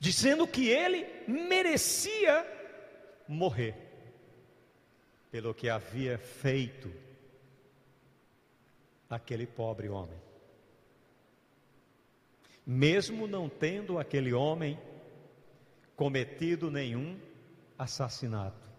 Dizendo 0.00 0.48
que 0.48 0.68
ele 0.68 1.06
merecia 1.28 2.44
morrer 3.28 3.76
pelo 5.30 5.54
que 5.54 5.70
havia 5.70 6.18
feito 6.18 6.92
aquele 9.08 9.46
pobre 9.46 9.88
homem. 9.88 10.18
Mesmo 12.66 13.28
não 13.28 13.48
tendo 13.48 13.96
aquele 13.96 14.32
homem 14.32 14.76
cometido 15.94 16.68
nenhum 16.68 17.16
assassinato. 17.78 18.70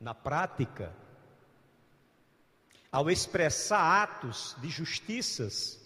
Na 0.00 0.14
prática, 0.14 0.94
ao 2.90 3.10
expressar 3.10 4.02
atos 4.02 4.56
de 4.60 4.68
justiças 4.68 5.80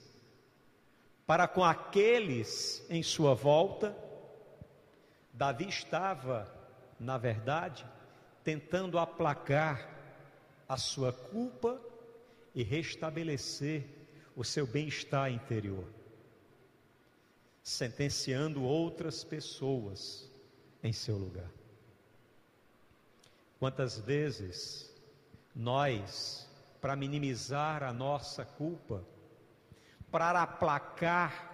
para 1.26 1.48
com 1.48 1.64
aqueles 1.64 2.84
em 2.90 3.02
sua 3.02 3.34
volta, 3.34 3.96
Davi 5.32 5.68
estava, 5.68 6.52
na 7.00 7.16
verdade, 7.16 7.86
tentando 8.44 8.98
aplacar 8.98 9.88
a 10.68 10.76
sua 10.76 11.12
culpa 11.12 11.80
e 12.54 12.62
restabelecer 12.62 13.84
o 14.36 14.44
seu 14.44 14.66
bem-estar 14.66 15.30
interior 15.30 16.01
sentenciando 17.62 18.62
outras 18.62 19.22
pessoas 19.22 20.30
em 20.82 20.92
seu 20.92 21.16
lugar. 21.16 21.50
Quantas 23.58 23.98
vezes 23.98 24.92
nós, 25.54 26.48
para 26.80 26.96
minimizar 26.96 27.82
a 27.82 27.92
nossa 27.92 28.44
culpa, 28.44 29.06
para 30.10 30.42
aplacar 30.42 31.50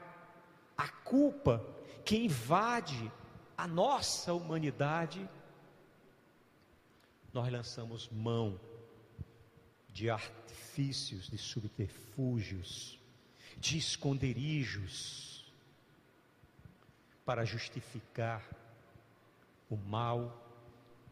a 0.77 0.89
culpa 0.89 1.65
que 2.05 2.17
invade 2.17 3.13
a 3.57 3.67
nossa 3.67 4.33
humanidade, 4.33 5.29
nós 7.33 7.53
lançamos 7.53 8.09
mão 8.09 8.59
de 9.89 10.09
artifícios, 10.09 11.29
de 11.29 11.37
subterfúgios, 11.37 12.99
de 13.59 13.77
esconderijos, 13.77 15.38
para 17.29 17.45
justificar 17.45 18.43
o 19.69 19.77
mal 19.77 20.35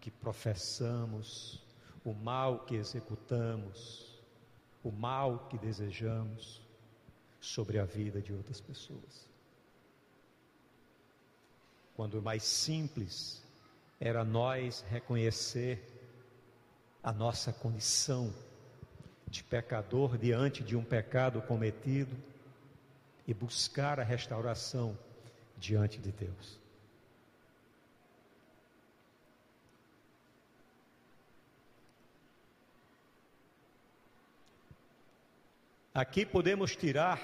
que 0.01 0.11
professamos, 0.11 1.63
o 2.03 2.15
mal 2.15 2.61
que 2.61 2.75
executamos, 2.75 4.19
o 4.83 4.91
mal 4.91 5.47
que 5.51 5.59
desejamos 5.59 6.63
sobre 7.39 7.79
a 7.79 7.85
vida 7.85 8.23
de 8.23 8.33
outras 8.33 8.63
pessoas. 8.63 9.29
Quando 11.95 12.23
mais 12.23 12.45
simples 12.45 13.45
era 14.01 14.25
nós 14.25 14.87
reconhecer 14.89 15.87
a 17.03 17.13
nossa 17.13 17.53
condição 17.53 18.33
de 19.29 19.45
pecador 19.45 20.17
diante 20.17 20.65
de 20.65 20.77
um 20.77 20.83
pecado 20.83 21.43
cometido 21.43 22.17
e 23.29 23.35
buscar 23.35 24.01
a 24.01 24.03
restauração 24.03 24.97
diante 25.57 25.99
de 25.99 26.13
Deus. 26.13 26.59
Aqui 35.95 36.27
podemos 36.27 36.77
tirar 36.77 37.19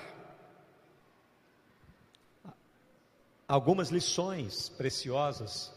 algumas 3.46 3.90
lições 3.90 4.70
preciosas 4.70 5.70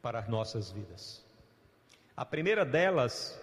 para 0.00 0.20
as 0.20 0.28
nossas 0.28 0.70
vidas. 0.70 1.24
A 2.16 2.24
primeira 2.24 2.64
delas 2.64 3.36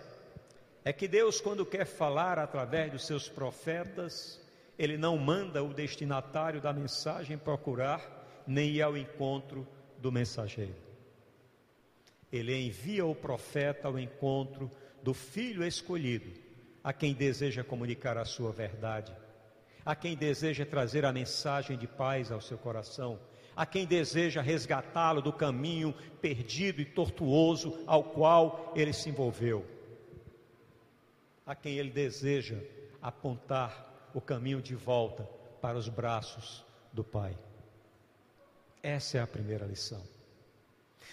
é 0.85 0.93
que 0.93 1.05
Deus, 1.05 1.41
quando 1.41 1.65
quer 1.65 1.85
falar 1.85 2.39
através 2.39 2.89
dos 2.89 3.05
seus 3.05 3.27
profetas, 3.27 4.39
ele 4.79 4.97
não 4.97 5.17
manda 5.17 5.61
o 5.61 5.73
destinatário 5.73 6.61
da 6.61 6.71
mensagem 6.71 7.37
procurar, 7.37 8.01
nem 8.47 8.69
ir 8.69 8.81
ao 8.81 8.95
encontro 8.95 9.67
do 9.97 10.09
mensageiro. 10.09 10.73
Ele 12.31 12.55
envia 12.55 13.05
o 13.05 13.13
profeta 13.13 13.89
ao 13.89 13.99
encontro 13.99 14.71
do 15.03 15.13
filho 15.13 15.65
escolhido, 15.65 16.31
a 16.81 16.93
quem 16.93 17.13
deseja 17.13 17.61
comunicar 17.61 18.17
a 18.17 18.23
sua 18.23 18.53
verdade, 18.53 19.13
a 19.85 19.93
quem 19.93 20.15
deseja 20.15 20.65
trazer 20.65 21.03
a 21.03 21.11
mensagem 21.11 21.77
de 21.77 21.85
paz 21.85 22.31
ao 22.31 22.39
seu 22.39 22.57
coração, 22.57 23.19
a 23.57 23.65
quem 23.65 23.85
deseja 23.85 24.41
resgatá-lo 24.41 25.21
do 25.21 25.33
caminho 25.33 25.93
perdido 26.21 26.79
e 26.79 26.85
tortuoso 26.85 27.83
ao 27.85 28.01
qual 28.01 28.71
ele 28.77 28.93
se 28.93 29.09
envolveu, 29.09 29.65
a 31.45 31.53
quem 31.53 31.77
ele 31.77 31.89
deseja 31.89 32.55
apontar 33.01 33.88
o 34.13 34.21
caminho 34.21 34.61
de 34.61 34.75
volta 34.75 35.23
para 35.61 35.77
os 35.77 35.87
braços 35.87 36.63
do 36.91 37.03
Pai. 37.03 37.37
Essa 38.81 39.17
é 39.17 39.21
a 39.21 39.27
primeira 39.27 39.65
lição. 39.65 40.01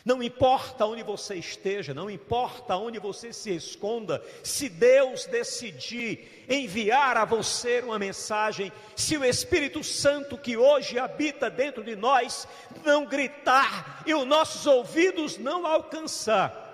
Não 0.05 0.23
importa 0.23 0.87
onde 0.87 1.03
você 1.03 1.35
esteja, 1.35 1.93
não 1.93 2.09
importa 2.09 2.77
onde 2.77 2.97
você 2.99 3.33
se 3.33 3.51
esconda, 3.51 4.23
se 4.45 4.69
Deus 4.69 5.27
decidir 5.27 6.45
enviar 6.49 7.17
a 7.17 7.25
você 7.25 7.81
uma 7.81 7.99
mensagem, 7.99 8.73
se 8.95 9.17
o 9.17 9.25
Espírito 9.25 9.83
Santo 9.83 10.39
que 10.39 10.57
hoje 10.57 10.97
habita 10.97 11.51
dentro 11.51 11.83
de 11.83 11.97
nós 11.97 12.47
não 12.85 13.05
gritar 13.05 14.05
e 14.07 14.15
os 14.15 14.25
nossos 14.25 14.65
ouvidos 14.65 15.39
não 15.39 15.67
alcançar, 15.67 16.66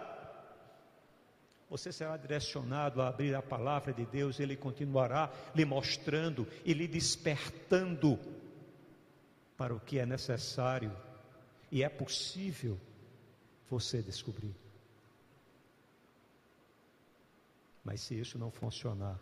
você 1.72 1.90
será 1.90 2.18
direcionado 2.18 3.00
a 3.00 3.08
abrir 3.08 3.34
a 3.34 3.40
palavra 3.40 3.94
de 3.94 4.04
Deus, 4.04 4.38
ele 4.38 4.54
continuará 4.54 5.32
lhe 5.54 5.64
mostrando 5.64 6.46
e 6.66 6.74
lhe 6.74 6.86
despertando 6.86 8.18
para 9.56 9.74
o 9.74 9.80
que 9.80 9.98
é 9.98 10.04
necessário 10.04 10.94
e 11.70 11.82
é 11.82 11.88
possível 11.88 12.78
você 13.70 14.02
descobrir. 14.02 14.54
Mas 17.82 18.02
se 18.02 18.20
isso 18.20 18.38
não 18.38 18.50
funcionar, 18.50 19.18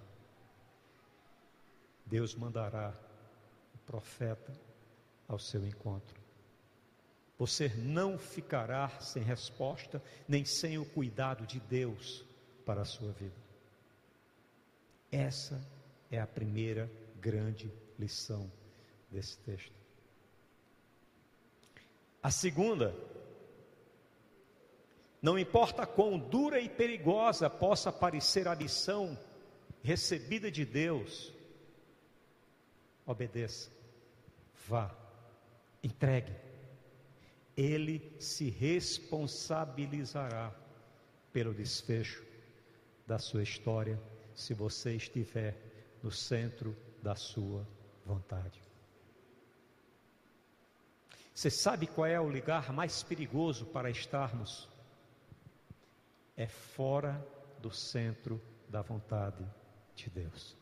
Deus 2.04 2.34
mandará 2.34 2.92
o 3.72 3.78
profeta 3.86 4.52
ao 5.28 5.38
seu 5.38 5.64
encontro. 5.64 6.20
Você 7.38 7.68
não 7.68 8.18
ficará 8.18 8.88
sem 8.98 9.22
resposta, 9.22 10.02
nem 10.26 10.44
sem 10.44 10.78
o 10.78 10.84
cuidado 10.84 11.46
de 11.46 11.60
Deus 11.60 12.28
para 12.70 12.82
a 12.82 12.84
sua 12.84 13.10
vida. 13.10 13.34
Essa 15.10 15.60
é 16.08 16.20
a 16.20 16.26
primeira 16.26 16.88
grande 17.20 17.68
lição 17.98 18.48
desse 19.10 19.36
texto. 19.38 19.74
A 22.22 22.30
segunda 22.30 22.94
não 25.20 25.36
importa 25.36 25.84
quão 25.84 26.16
dura 26.16 26.60
e 26.60 26.68
perigosa 26.68 27.50
possa 27.50 27.90
parecer 27.90 28.46
a 28.46 28.54
missão 28.54 29.18
recebida 29.82 30.48
de 30.48 30.64
Deus, 30.64 31.34
obedeça, 33.04 33.68
vá, 34.68 34.94
entregue. 35.82 36.36
Ele 37.56 38.14
se 38.20 38.48
responsabilizará 38.48 40.54
pelo 41.32 41.52
desfecho 41.52 42.29
da 43.10 43.18
sua 43.18 43.42
história, 43.42 44.00
se 44.36 44.54
você 44.54 44.94
estiver 44.94 45.56
no 46.00 46.12
centro 46.12 46.76
da 47.02 47.16
sua 47.16 47.66
vontade. 48.06 48.62
Você 51.34 51.50
sabe 51.50 51.88
qual 51.88 52.06
é 52.06 52.20
o 52.20 52.28
lugar 52.28 52.72
mais 52.72 53.02
perigoso 53.02 53.66
para 53.66 53.90
estarmos? 53.90 54.68
é 56.36 56.46
fora 56.46 57.22
do 57.58 57.70
centro 57.70 58.40
da 58.66 58.80
vontade 58.80 59.44
de 59.94 60.08
Deus. 60.08 60.56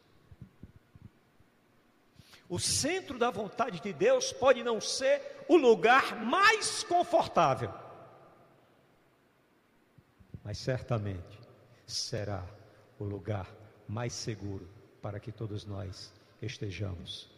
O 2.49 2.59
centro 2.59 3.17
da 3.17 3.31
vontade 3.31 3.79
de 3.79 3.93
Deus 3.93 4.33
pode 4.33 4.65
não 4.65 4.81
ser 4.81 5.45
o 5.47 5.57
lugar 5.57 6.17
mais 6.25 6.83
confortável, 6.83 7.73
mas 10.43 10.59
certamente 10.59 11.38
será 11.89 12.47
o 12.99 13.05
lugar 13.05 13.51
mais 13.89 14.13
seguro 14.13 14.69
para 15.01 15.19
que 15.19 15.33
todos 15.33 15.65
nós 15.65 16.13
estejamos. 16.43 17.31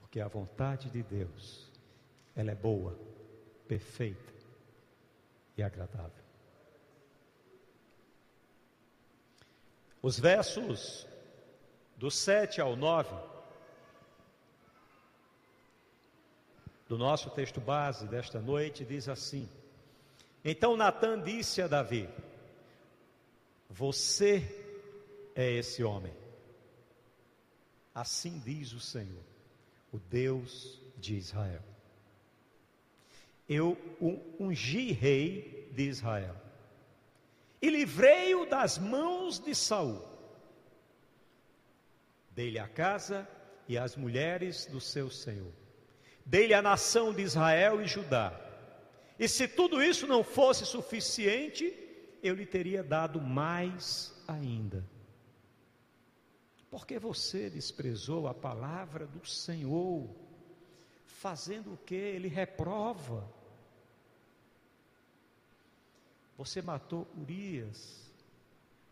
Porque 0.00 0.20
a 0.20 0.28
vontade 0.28 0.88
de 0.90 1.02
Deus, 1.02 1.70
ela 2.34 2.50
é 2.50 2.54
boa, 2.54 2.98
perfeita 3.68 4.32
e 5.56 5.62
agradável. 5.62 6.24
Os 10.00 10.18
versos 10.18 11.06
do 11.96 12.10
7 12.10 12.60
ao 12.60 12.76
9 12.76 13.14
do 16.88 16.98
nosso 16.98 17.30
texto 17.30 17.60
base 17.60 18.06
desta 18.06 18.40
noite 18.40 18.84
diz 18.84 19.08
assim: 19.08 19.48
Então 20.44 20.76
Natan 20.76 21.22
disse 21.22 21.62
a 21.62 21.66
Davi: 21.66 22.08
Você 23.68 24.42
é 25.34 25.50
esse 25.52 25.82
homem. 25.82 26.12
Assim 27.94 28.38
diz 28.40 28.72
o 28.72 28.80
Senhor, 28.80 29.24
o 29.92 29.98
Deus 29.98 30.80
de 30.98 31.16
Israel 31.16 31.62
eu 33.48 33.76
ungi 34.40 34.92
rei 34.92 35.68
de 35.72 35.82
Israel 35.82 36.34
e 37.60 37.68
livrei-o 37.68 38.46
das 38.46 38.78
mãos 38.78 39.38
de 39.38 39.54
Saul. 39.54 40.02
Dei-lhe 42.30 42.58
a 42.58 42.68
casa 42.68 43.28
e 43.68 43.78
as 43.78 43.96
mulheres 43.96 44.66
do 44.66 44.80
seu 44.80 45.10
senhor. 45.10 45.52
Dei-lhe 46.26 46.54
a 46.54 46.62
nação 46.62 47.12
de 47.12 47.22
Israel 47.22 47.80
e 47.80 47.86
Judá. 47.86 48.38
E 49.18 49.28
se 49.28 49.46
tudo 49.46 49.82
isso 49.82 50.06
não 50.06 50.24
fosse 50.24 50.66
suficiente, 50.66 51.72
eu 52.22 52.34
lhe 52.34 52.46
teria 52.46 52.82
dado 52.82 53.20
mais 53.20 54.12
ainda. 54.26 54.84
Porque 56.70 56.98
você 56.98 57.48
desprezou 57.48 58.26
a 58.26 58.34
palavra 58.34 59.06
do 59.06 59.24
Senhor 59.24 60.08
fazendo 61.06 61.74
o 61.74 61.76
que? 61.76 61.94
Ele 61.94 62.26
reprova. 62.26 63.28
Você 66.36 66.60
matou 66.60 67.06
Urias, 67.16 68.10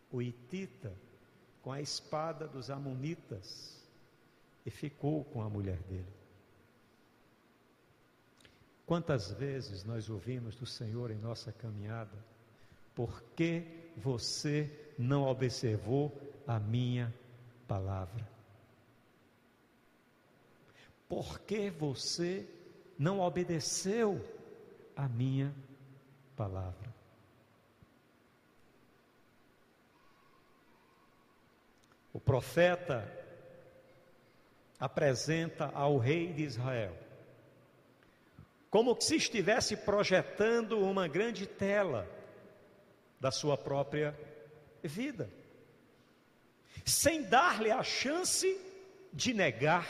o 0.09 0.21
Itita, 0.21 0.93
com 1.61 1.71
a 1.71 1.81
espada 1.81 2.47
dos 2.47 2.69
Amonitas 2.69 3.77
e 4.65 4.71
ficou 4.71 5.25
com 5.25 5.41
a 5.41 5.49
mulher 5.49 5.79
dele. 5.83 6.22
Quantas 8.85 9.31
vezes 9.31 9.83
nós 9.83 10.09
ouvimos 10.09 10.55
do 10.55 10.65
Senhor 10.65 11.09
em 11.09 11.17
nossa 11.17 11.51
caminhada, 11.51 12.17
por 12.93 13.23
que 13.35 13.65
você 13.95 14.69
não 14.97 15.23
observou 15.23 16.11
a 16.45 16.59
minha 16.59 17.13
palavra? 17.67 18.27
Por 21.07 21.39
que 21.39 21.69
você 21.69 22.47
não 22.99 23.19
obedeceu 23.19 24.21
a 24.95 25.07
minha 25.07 25.53
palavra? 26.35 26.93
O 32.11 32.19
profeta 32.19 33.09
apresenta 34.79 35.71
ao 35.73 35.97
rei 35.97 36.33
de 36.33 36.43
Israel 36.43 36.95
como 38.73 38.99
se 38.99 39.17
estivesse 39.17 39.77
projetando 39.77 40.79
uma 40.79 41.07
grande 41.07 41.45
tela 41.45 42.09
da 43.19 43.29
sua 43.29 43.55
própria 43.55 44.19
vida, 44.81 45.29
sem 46.83 47.21
dar-lhe 47.21 47.69
a 47.69 47.83
chance 47.83 48.59
de 49.13 49.31
negar. 49.31 49.87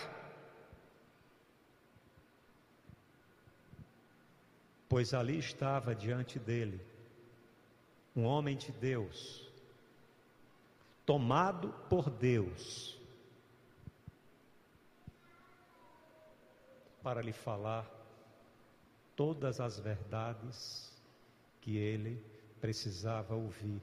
Pois 4.89 5.13
ali 5.13 5.39
estava 5.39 5.95
diante 5.95 6.37
dele 6.37 6.85
um 8.13 8.25
homem 8.25 8.57
de 8.57 8.73
Deus, 8.73 9.49
tomado 11.05 11.69
por 11.89 12.09
Deus, 12.09 12.99
para 17.01 17.21
lhe 17.21 17.31
falar 17.31 17.92
todas 19.15 19.59
as 19.59 19.79
verdades 19.79 20.91
que 21.61 21.77
ele 21.77 22.23
precisava 22.59 23.35
ouvir 23.35 23.81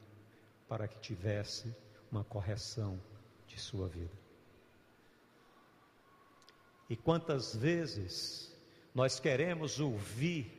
para 0.68 0.86
que 0.88 0.98
tivesse 1.00 1.74
uma 2.10 2.24
correção 2.24 3.00
de 3.46 3.60
sua 3.60 3.88
vida. 3.88 4.18
E 6.88 6.96
quantas 6.96 7.54
vezes 7.54 8.52
nós 8.94 9.20
queremos 9.20 9.78
ouvir 9.78 10.50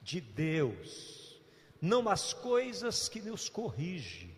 de 0.00 0.20
Deus, 0.20 1.40
não 1.80 2.08
as 2.08 2.32
coisas 2.32 3.08
que 3.08 3.20
nos 3.20 3.48
corrige, 3.48 4.32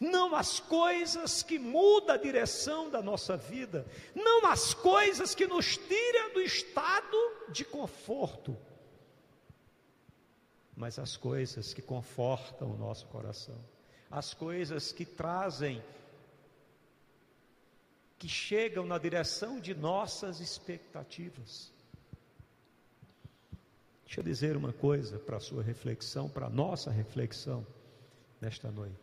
não 0.00 0.34
as 0.34 0.60
coisas 0.60 1.42
que 1.42 1.58
mudam 1.58 2.14
a 2.14 2.18
direção 2.18 2.90
da 2.90 3.02
nossa 3.02 3.36
vida, 3.36 3.86
não 4.14 4.46
as 4.46 4.74
coisas 4.74 5.34
que 5.34 5.46
nos 5.46 5.76
tiram 5.76 6.32
do 6.34 6.40
estado 6.40 7.16
de 7.50 7.64
conforto, 7.64 8.56
mas 10.78 10.96
as 10.96 11.16
coisas 11.16 11.74
que 11.74 11.82
confortam 11.82 12.70
o 12.70 12.78
nosso 12.78 13.08
coração, 13.08 13.58
as 14.08 14.32
coisas 14.32 14.92
que 14.92 15.04
trazem, 15.04 15.82
que 18.16 18.28
chegam 18.28 18.86
na 18.86 18.96
direção 18.96 19.58
de 19.58 19.74
nossas 19.74 20.38
expectativas. 20.38 21.72
Deixa 24.04 24.20
eu 24.20 24.24
dizer 24.24 24.56
uma 24.56 24.72
coisa 24.72 25.18
para 25.18 25.38
a 25.38 25.40
sua 25.40 25.64
reflexão, 25.64 26.30
para 26.30 26.46
a 26.46 26.50
nossa 26.50 26.92
reflexão 26.92 27.66
nesta 28.40 28.70
noite. 28.70 28.96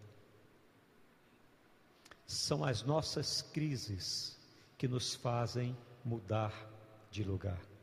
São 2.26 2.64
as 2.64 2.84
nossas 2.84 3.42
crises 3.42 4.40
que 4.78 4.88
nos 4.88 5.14
fazem 5.14 5.78
mudar 6.06 6.54
de 7.12 7.22
lugar. 7.22 7.75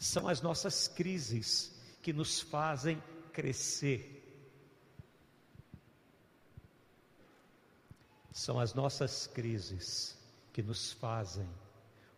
São 0.00 0.26
as 0.26 0.40
nossas 0.40 0.88
crises 0.88 1.78
que 2.02 2.10
nos 2.10 2.40
fazem 2.40 3.00
crescer. 3.34 4.16
São 8.32 8.58
as 8.58 8.72
nossas 8.72 9.26
crises 9.26 10.16
que 10.54 10.62
nos 10.62 10.90
fazem 10.94 11.46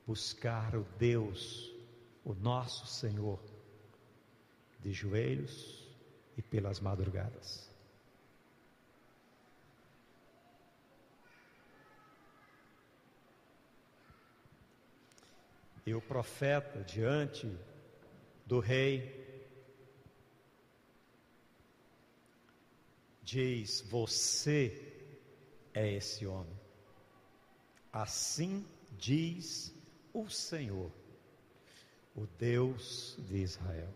buscar 0.07 0.77
o 0.77 0.85
Deus 0.97 1.73
o 2.25 2.35
nosso 2.35 2.87
Senhor 2.87 3.43
de 4.79 4.93
joelhos 4.93 5.85
e 6.37 6.43
pelas 6.43 6.79
madrugadas. 6.79 7.69
E 15.85 15.93
o 15.93 16.01
profeta, 16.01 16.85
diante 16.85 17.53
do 18.47 18.59
rei, 18.59 19.21
diz: 23.23 23.81
Você 23.83 24.93
é 25.75 25.93
esse 25.93 26.27
homem. 26.27 26.61
Assim 27.93 28.67
diz 28.99 29.75
o 30.13 30.29
Senhor 30.29 30.91
o 32.15 32.27
Deus 32.39 33.17
de 33.19 33.39
Israel. 33.39 33.93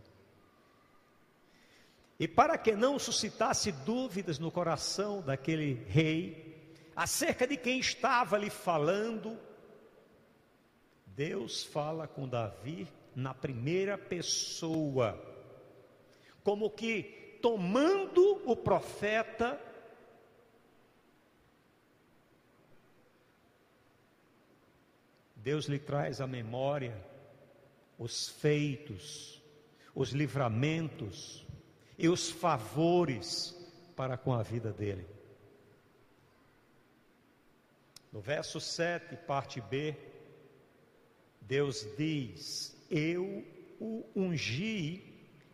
E 2.18 2.26
para 2.26 2.56
que 2.56 2.74
não 2.74 2.98
suscitasse 2.98 3.70
dúvidas 3.70 4.38
no 4.38 4.50
coração 4.50 5.20
daquele 5.20 5.74
rei 5.88 6.74
acerca 6.94 7.46
de 7.46 7.58
quem 7.58 7.78
estava 7.78 8.38
lhe 8.38 8.48
falando, 8.48 9.38
Deus 11.04 11.62
fala 11.64 12.08
com 12.08 12.26
Davi 12.26 12.88
na 13.16 13.34
primeira 13.34 13.98
pessoa, 13.98 15.18
como 16.44 16.70
que 16.70 17.38
tomando 17.42 18.42
o 18.44 18.54
profeta 18.54 19.60
Deus 25.34 25.66
lhe 25.66 25.78
traz 25.78 26.20
a 26.20 26.26
memória 26.26 27.00
os 27.96 28.28
feitos, 28.28 29.40
os 29.94 30.10
livramentos 30.10 31.46
e 31.96 32.08
os 32.08 32.28
favores 32.28 33.54
para 33.94 34.18
com 34.18 34.34
a 34.34 34.42
vida 34.42 34.72
dele. 34.72 35.06
No 38.12 38.20
verso 38.20 38.60
7, 38.60 39.16
parte 39.18 39.60
B, 39.60 39.96
Deus 41.40 41.86
diz: 41.96 42.75
Eu 42.90 43.44
o 43.80 44.04
ungi 44.14 45.02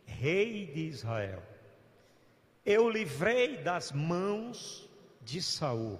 rei 0.05 0.65
de 0.67 0.81
Israel. 0.81 1.43
Eu 2.65 2.89
livrei 2.89 3.57
das 3.57 3.91
mãos 3.91 4.89
de 5.21 5.41
Saul. 5.41 5.99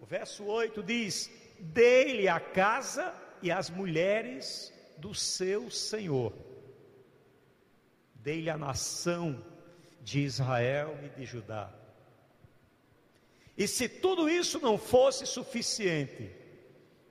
O 0.00 0.06
verso 0.06 0.44
8 0.44 0.82
diz: 0.82 1.30
Dei-lhe 1.58 2.28
a 2.28 2.38
casa 2.38 3.14
e 3.42 3.50
as 3.50 3.70
mulheres 3.70 4.72
do 4.98 5.14
seu 5.14 5.70
Senhor. 5.70 6.32
Dei-lhe 8.14 8.50
a 8.50 8.56
nação 8.56 9.42
de 10.02 10.20
Israel 10.20 10.96
e 11.04 11.08
de 11.08 11.26
Judá. 11.26 11.72
E 13.56 13.66
se 13.66 13.88
tudo 13.88 14.28
isso 14.28 14.58
não 14.60 14.78
fosse 14.78 15.26
suficiente, 15.26 16.30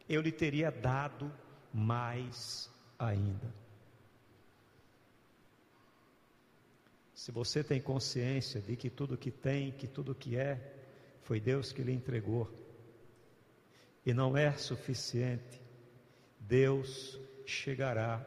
eu 0.07 0.21
lhe 0.21 0.31
teria 0.31 0.71
dado 0.71 1.31
mais 1.73 2.69
ainda. 2.97 3.53
Se 7.13 7.31
você 7.31 7.63
tem 7.63 7.81
consciência 7.81 8.61
de 8.61 8.75
que 8.75 8.89
tudo 8.89 9.17
que 9.17 9.31
tem, 9.31 9.71
que 9.71 9.87
tudo 9.87 10.15
que 10.15 10.37
é, 10.37 10.73
foi 11.23 11.39
Deus 11.39 11.71
que 11.71 11.83
lhe 11.83 11.91
entregou, 11.91 12.49
e 14.05 14.13
não 14.13 14.37
é 14.37 14.51
suficiente, 14.53 15.61
Deus 16.39 17.19
chegará 17.45 18.25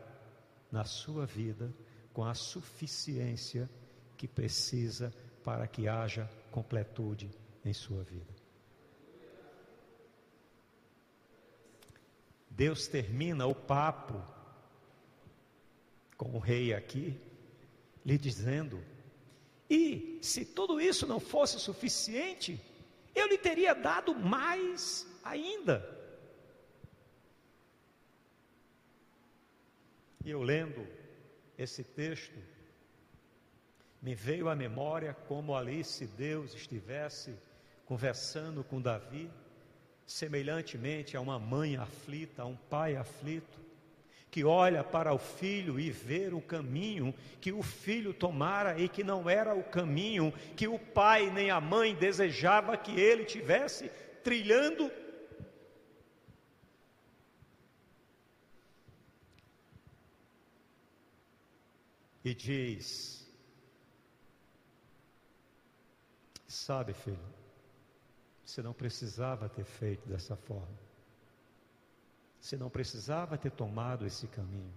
na 0.71 0.85
sua 0.85 1.27
vida 1.27 1.73
com 2.13 2.25
a 2.25 2.35
suficiência 2.35 3.69
que 4.17 4.29
precisa 4.29 5.13
para 5.43 5.67
que 5.67 5.89
haja 5.89 6.31
completude 6.51 7.31
em 7.65 7.73
sua 7.73 8.03
vida. 8.05 8.42
Deus 12.55 12.87
termina 12.87 13.47
o 13.47 13.55
papo 13.55 14.23
com 16.17 16.37
o 16.37 16.39
rei 16.39 16.75
aqui, 16.75 17.19
lhe 18.05 18.19
dizendo: 18.19 18.83
E 19.69 20.19
se 20.23 20.45
tudo 20.45 20.81
isso 20.81 21.07
não 21.07 21.19
fosse 21.19 21.59
suficiente, 21.59 22.61
eu 23.15 23.27
lhe 23.27 23.39
teria 23.39 23.75
dado 23.75 24.15
mais 24.15 25.07
ainda. 25.25 25.83
E 30.25 30.31
eu 30.31 30.43
lendo 30.43 30.87
esse 31.57 31.83
texto, 31.83 32.39
me 34.01 34.15
veio 34.15 34.49
à 34.49 34.55
memória 34.55 35.15
como 35.27 35.57
ali 35.57 35.83
se 35.83 36.07
Deus 36.07 36.55
estivesse 36.55 37.35
conversando 37.87 38.63
com 38.63 38.81
Davi, 38.81 39.31
semelhantemente 40.07 41.17
a 41.17 41.21
uma 41.21 41.39
mãe 41.39 41.77
aflita, 41.77 42.43
a 42.43 42.47
um 42.47 42.57
pai 42.57 42.97
aflito, 42.97 43.61
que 44.31 44.45
olha 44.45 44.83
para 44.83 45.13
o 45.13 45.19
filho 45.19 45.79
e 45.79 45.91
vê 45.91 46.29
o 46.29 46.41
caminho 46.41 47.15
que 47.39 47.53
o 47.53 47.63
filho 47.63 48.15
tomara 48.15 48.81
e 48.81 48.89
que 48.89 49.05
não 49.05 49.29
era 49.29 49.55
o 49.55 49.63
caminho 49.63 50.33
que 50.57 50.67
o 50.67 50.79
pai 50.79 51.31
nem 51.31 51.51
a 51.51 51.61
mãe 51.61 51.95
desejava 51.95 52.77
que 52.77 52.99
ele 52.99 53.27
tivesse 53.27 53.91
trilhando. 54.25 54.91
E 62.25 62.35
diz: 62.35 63.31
Sabe, 66.47 66.95
filho, 66.95 67.19
você 68.53 68.61
não 68.61 68.75
precisava 68.75 69.49
ter 69.49 69.65
feito 69.65 70.07
dessa 70.07 70.37
forma. 70.37 70.79
Você 72.39 72.55
não 72.55 72.69
precisava 72.69 73.39
ter 73.39 73.51
tomado 73.51 74.07
esse 74.07 74.27
caminho. 74.27 74.75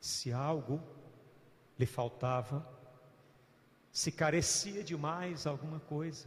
Se 0.00 0.32
algo 0.32 0.82
lhe 1.78 1.86
faltava, 1.86 2.66
se 3.92 4.10
carecia 4.10 4.82
de 4.82 4.96
mais 4.96 5.46
alguma 5.46 5.78
coisa, 5.78 6.26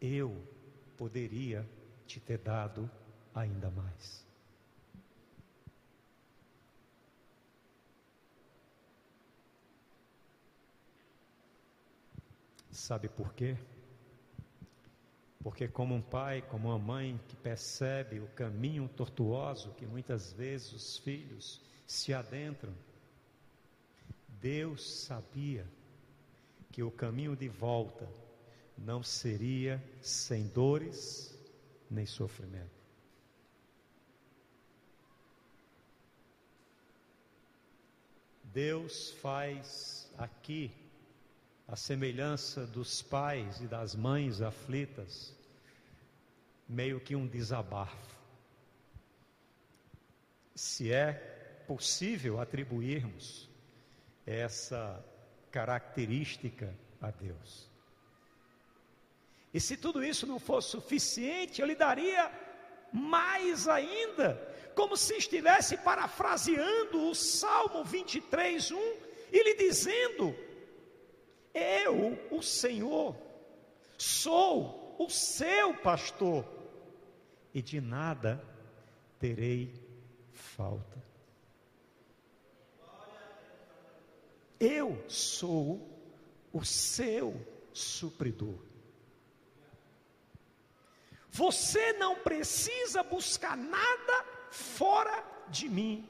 eu 0.00 0.44
poderia 0.96 1.64
te 2.04 2.18
ter 2.18 2.38
dado 2.38 2.90
ainda 3.32 3.70
mais. 3.70 4.26
Sabe 12.72 13.08
por 13.08 13.32
quê? 13.32 13.56
Porque, 15.48 15.66
como 15.66 15.94
um 15.94 16.02
pai, 16.02 16.42
como 16.42 16.68
uma 16.68 16.78
mãe 16.78 17.18
que 17.26 17.34
percebe 17.34 18.20
o 18.20 18.26
caminho 18.26 18.86
tortuoso 18.86 19.72
que 19.78 19.86
muitas 19.86 20.30
vezes 20.30 20.74
os 20.74 20.98
filhos 20.98 21.58
se 21.86 22.12
adentram, 22.12 22.74
Deus 24.42 25.06
sabia 25.06 25.66
que 26.70 26.82
o 26.82 26.90
caminho 26.90 27.34
de 27.34 27.48
volta 27.48 28.06
não 28.76 29.02
seria 29.02 29.82
sem 30.02 30.48
dores 30.48 31.34
nem 31.90 32.04
sofrimento. 32.04 32.78
Deus 38.44 39.12
faz 39.12 40.12
aqui, 40.18 40.70
a 41.66 41.74
semelhança 41.74 42.66
dos 42.66 43.00
pais 43.00 43.62
e 43.62 43.66
das 43.66 43.94
mães 43.94 44.42
aflitas, 44.42 45.37
meio 46.68 47.00
que 47.00 47.16
um 47.16 47.26
desabafo. 47.26 48.16
Se 50.54 50.92
é 50.92 51.12
possível 51.66 52.40
atribuirmos 52.40 53.48
essa 54.26 55.04
característica 55.50 56.74
a 57.00 57.10
Deus. 57.10 57.68
E 59.52 59.60
se 59.60 59.76
tudo 59.76 60.04
isso 60.04 60.26
não 60.26 60.38
fosse 60.38 60.70
suficiente, 60.70 61.60
eu 61.60 61.66
lhe 61.66 61.74
daria 61.74 62.30
mais 62.92 63.66
ainda, 63.68 64.34
como 64.74 64.96
se 64.96 65.14
estivesse 65.16 65.76
parafraseando 65.78 67.08
o 67.08 67.14
Salmo 67.14 67.84
23, 67.84 68.70
1, 68.70 68.76
e 69.32 69.42
lhe 69.42 69.54
dizendo: 69.54 70.34
Eu, 71.54 72.18
o 72.30 72.42
Senhor, 72.42 73.16
sou 73.96 74.96
o 74.98 75.08
seu 75.08 75.74
pastor, 75.74 76.44
e 77.52 77.62
de 77.62 77.80
nada 77.80 78.42
terei 79.18 79.74
falta. 80.32 81.02
Eu 84.60 85.04
sou 85.08 85.86
o 86.52 86.64
seu 86.64 87.34
supridor. 87.72 88.58
Você 91.30 91.92
não 91.92 92.16
precisa 92.16 93.02
buscar 93.02 93.56
nada 93.56 94.24
fora 94.50 95.24
de 95.48 95.68
mim, 95.68 96.08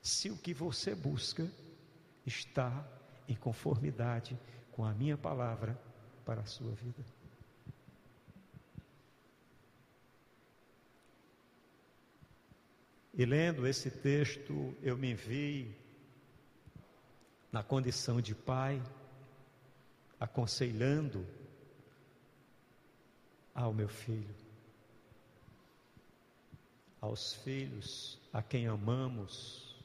se 0.00 0.30
o 0.30 0.36
que 0.36 0.54
você 0.54 0.94
busca 0.94 1.46
está 2.24 2.86
em 3.28 3.34
conformidade 3.34 4.38
com 4.72 4.84
a 4.84 4.94
minha 4.94 5.18
palavra 5.18 5.78
para 6.24 6.40
a 6.40 6.46
sua 6.46 6.70
vida. 6.72 7.19
E 13.12 13.24
lendo 13.24 13.66
esse 13.66 13.90
texto, 13.90 14.76
eu 14.82 14.96
me 14.96 15.14
vi 15.14 15.76
na 17.50 17.62
condição 17.62 18.20
de 18.20 18.34
pai, 18.34 18.80
aconselhando 20.18 21.26
ao 23.54 23.72
meu 23.72 23.88
filho, 23.88 24.34
aos 27.00 27.34
filhos 27.34 28.18
a 28.32 28.42
quem 28.42 28.68
amamos, 28.68 29.76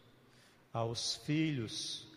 aos 0.72 1.16
filhos 1.16 2.08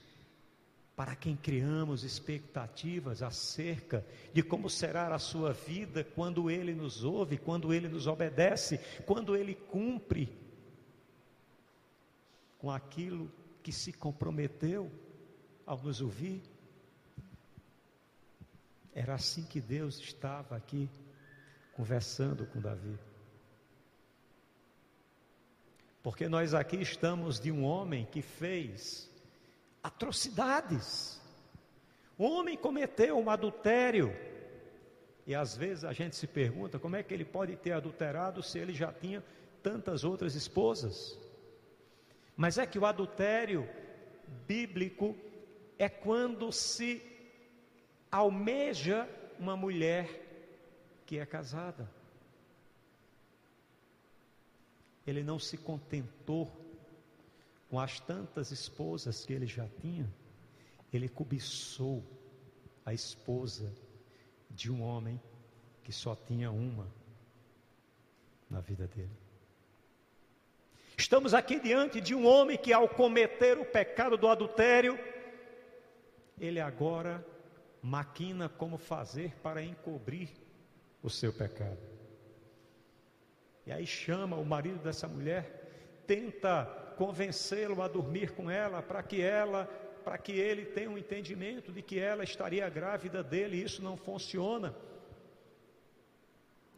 para 0.95 1.15
quem 1.15 1.37
criamos 1.37 2.03
expectativas 2.03 3.23
acerca 3.23 4.05
de 4.35 4.43
como 4.43 4.69
será 4.69 5.15
a 5.15 5.19
sua 5.21 5.53
vida 5.53 6.03
quando 6.03 6.51
ele 6.51 6.75
nos 6.75 7.05
ouve, 7.05 7.39
quando 7.39 7.73
ele 7.73 7.89
nos 7.89 8.09
obedece, 8.09 8.79
quando 9.07 9.37
ele 9.37 9.55
cumpre 9.55 10.29
com 12.59 12.71
aquilo 12.71 13.31
que 13.63 13.73
se 13.73 13.93
comprometeu 13.93 14.91
ao 15.65 15.79
nos 15.79 16.01
ouvir. 16.01 16.43
Era 18.95 19.15
assim 19.15 19.45
que 19.45 19.61
Deus 19.61 19.99
estava 19.99 20.57
aqui 20.57 20.91
conversando 21.73 22.47
com 22.47 22.61
Davi. 22.61 22.99
Porque 26.03 26.29
nós 26.29 26.55
aqui 26.55 26.77
estamos 26.77 27.39
de 27.39 27.53
um 27.53 27.65
homem 27.65 28.07
que 28.07 28.23
fez 28.23 29.09
atrocidades. 29.83 31.21
O 32.17 32.25
homem 32.25 32.57
cometeu 32.57 33.19
um 33.19 33.31
adultério. 33.31 34.11
E 35.27 35.35
às 35.35 35.55
vezes 35.57 35.85
a 35.85 35.93
gente 35.93 36.17
se 36.17 36.27
pergunta 36.27 36.79
como 36.79 36.97
é 36.97 37.03
que 37.03 37.13
ele 37.13 37.25
pode 37.25 37.55
ter 37.57 37.73
adulterado 37.73 38.43
se 38.43 38.59
ele 38.59 38.73
já 38.73 38.93
tinha 38.93 39.23
tantas 39.63 40.03
outras 40.03 40.35
esposas. 40.35 41.19
Mas 42.39 42.57
é 42.57 42.65
que 42.65 42.79
o 42.79 42.87
adultério 42.87 43.69
bíblico 44.47 45.17
é 45.77 45.89
quando 45.89 46.53
se 46.53 47.03
almeja 48.13 49.09
uma 49.41 49.57
mulher 49.57 50.09
que 51.05 51.19
é 51.19 51.27
casada. 51.27 51.91
Ele 55.05 55.25
não 55.25 55.37
se 55.37 55.59
contentou 55.59 56.49
com 57.69 57.81
as 57.81 57.99
tantas 57.99 58.53
esposas 58.53 59.27
que 59.27 59.33
ele 59.33 59.47
já 59.47 59.67
tinha, 59.81 60.09
ele 60.93 61.09
cobiçou 61.09 62.05
a 62.87 62.95
esposa 62.95 63.75
de 64.49 64.71
um 64.71 64.81
homem 64.81 65.21
que 65.83 65.93
só 65.93 66.15
tinha 66.15 66.53
uma 66.53 66.87
na 68.49 68.61
vida 68.61 68.87
dele. 68.87 69.28
Estamos 70.99 71.33
aqui 71.33 71.61
diante 71.61 72.01
de 72.01 72.13
um 72.13 72.27
homem 72.27 72.59
que, 72.59 72.73
ao 72.73 72.89
cometer 72.89 73.57
o 73.57 73.65
pecado 73.65 74.17
do 74.17 74.27
adultério, 74.27 74.99
ele 76.41 76.59
agora 76.59 77.25
maquina 77.81 78.49
como 78.49 78.77
fazer 78.77 79.37
para 79.41 79.63
encobrir 79.63 80.29
o 81.01 81.09
seu 81.09 81.33
pecado. 81.33 81.79
E 83.65 83.71
aí 83.71 83.87
chama 83.87 84.35
o 84.37 84.45
marido 84.45 84.83
dessa 84.83 85.07
mulher, 85.07 86.03
tenta 86.05 86.65
convencê-lo 86.97 87.81
a 87.81 87.87
dormir 87.87 88.33
com 88.33 88.51
ela, 88.51 88.83
para 88.83 89.01
que 89.01 89.23
ela, 89.23 89.67
para 90.05 90.19
que 90.19 90.33
ele 90.33 90.65
tenha 90.65 90.91
um 90.91 90.99
entendimento 90.99 91.71
de 91.71 91.81
que 91.81 92.01
ela 92.01 92.25
estaria 92.25 92.69
grávida 92.69 93.23
dele, 93.23 93.57
e 93.57 93.63
isso 93.63 93.81
não 93.85 93.97
funciona. 93.97 94.75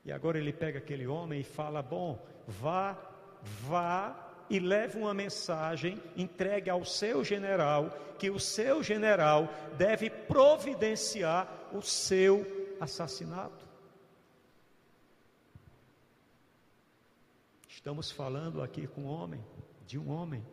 E 0.04 0.12
agora 0.12 0.36
ele 0.36 0.52
pega 0.52 0.78
aquele 0.78 1.06
homem 1.06 1.40
e 1.40 1.44
fala: 1.44 1.80
Bom, 1.80 2.22
vá, 2.46 3.10
vá 3.42 4.14
e 4.48 4.58
leve 4.58 4.98
uma 4.98 5.14
mensagem, 5.14 6.02
entregue 6.16 6.68
ao 6.68 6.84
seu 6.84 7.24
general, 7.24 7.90
que 8.18 8.30
o 8.30 8.40
seu 8.40 8.82
general 8.82 9.48
deve 9.78 10.10
providenciar 10.10 11.48
o 11.72 11.80
seu 11.80 12.76
assassinato. 12.80 13.68
Estamos 17.68 18.10
falando 18.10 18.60
aqui 18.60 18.86
com 18.86 19.02
um 19.02 19.06
homem, 19.06 19.42
de 19.86 19.98
um 19.98 20.10
homem, 20.10 20.44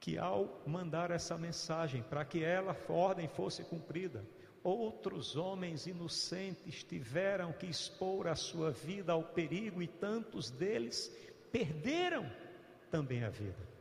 que 0.00 0.16
ao 0.16 0.62
mandar 0.64 1.10
essa 1.10 1.36
mensagem 1.36 2.02
para 2.02 2.24
que 2.24 2.42
ela, 2.42 2.76
a 2.88 2.92
ordem 2.92 3.26
fosse 3.26 3.64
cumprida, 3.64 4.24
outros 4.66 5.36
homens 5.36 5.86
inocentes 5.86 6.82
tiveram 6.82 7.52
que 7.52 7.66
expor 7.66 8.26
a 8.26 8.34
sua 8.34 8.72
vida 8.72 9.12
ao 9.12 9.22
perigo 9.22 9.80
e 9.80 9.86
tantos 9.86 10.50
deles 10.50 11.08
perderam 11.52 12.28
também 12.90 13.22
a 13.22 13.30
vida. 13.30 13.76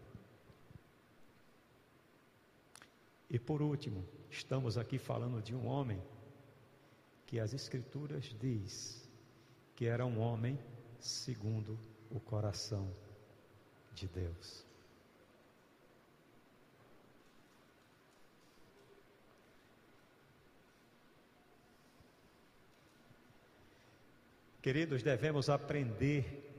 E 3.28 3.40
por 3.40 3.64
último, 3.64 4.06
estamos 4.30 4.78
aqui 4.78 5.00
falando 5.00 5.42
de 5.42 5.56
um 5.56 5.66
homem 5.66 6.00
que 7.26 7.40
as 7.40 7.54
escrituras 7.54 8.26
diz 8.40 9.10
que 9.76 9.88
era 9.88 10.06
um 10.06 10.20
homem 10.20 10.60
segundo 11.00 11.80
o 12.12 12.20
coração 12.20 12.94
de 13.96 14.08
Deus. 14.08 14.65
Queridos, 24.66 25.04
devemos 25.04 25.48
aprender 25.48 26.52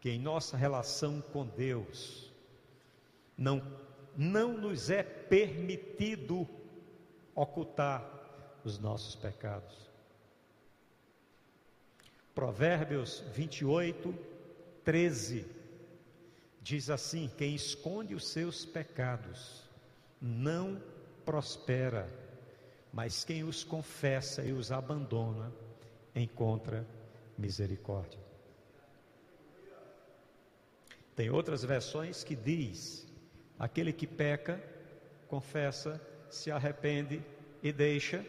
que 0.00 0.10
em 0.10 0.18
nossa 0.18 0.56
relação 0.56 1.20
com 1.20 1.46
Deus 1.46 2.28
não 3.38 3.62
não 4.16 4.58
nos 4.58 4.90
é 4.90 5.04
permitido 5.04 6.48
ocultar 7.32 8.04
os 8.64 8.76
nossos 8.76 9.14
pecados. 9.14 9.88
Provérbios 12.34 13.20
28, 13.32 14.12
13 14.84 15.46
diz 16.60 16.90
assim: 16.90 17.30
Quem 17.38 17.54
esconde 17.54 18.16
os 18.16 18.26
seus 18.26 18.66
pecados 18.66 19.62
não 20.20 20.82
prospera, 21.24 22.12
mas 22.92 23.24
quem 23.24 23.44
os 23.44 23.62
confessa 23.62 24.42
e 24.42 24.52
os 24.52 24.72
abandona 24.72 25.52
encontra 26.16 26.84
misericórdia. 27.36 28.20
Tem 31.14 31.30
outras 31.30 31.64
versões 31.64 32.24
que 32.24 32.34
diz: 32.34 33.06
aquele 33.58 33.92
que 33.92 34.06
peca, 34.06 34.62
confessa, 35.28 36.00
se 36.30 36.50
arrepende 36.50 37.22
e 37.62 37.72
deixa, 37.72 38.24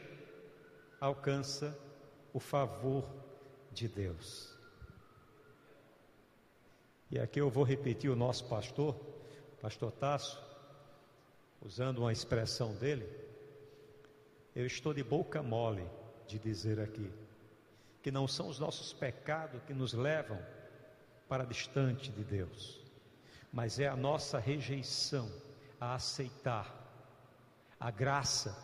alcança 1.00 1.78
o 2.34 2.40
favor 2.40 3.06
de 3.72 3.88
Deus. 3.88 4.54
E 7.10 7.20
aqui 7.20 7.40
eu 7.40 7.50
vou 7.50 7.64
repetir 7.64 8.10
o 8.10 8.16
nosso 8.16 8.46
pastor, 8.46 8.96
pastor 9.62 9.92
Tasso, 9.92 10.42
usando 11.62 12.00
uma 12.00 12.12
expressão 12.12 12.74
dele, 12.76 13.08
eu 14.56 14.66
estou 14.66 14.94
de 14.94 15.04
boca 15.04 15.42
mole 15.42 15.88
de 16.28 16.38
dizer 16.38 16.80
aqui 16.80 17.10
que 18.04 18.12
não 18.12 18.28
são 18.28 18.50
os 18.50 18.60
nossos 18.60 18.92
pecados 18.92 19.64
que 19.64 19.74
nos 19.74 19.94
levam 19.94 20.38
para 21.30 21.46
distante 21.46 22.12
de 22.12 22.22
Deus, 22.22 22.82
mas 23.52 23.80
é 23.80 23.88
a 23.88 23.96
nossa 23.96 24.38
rejeição 24.38 25.32
a 25.80 25.96
aceitar 25.96 26.82
a 27.80 27.90
graça 27.90 28.56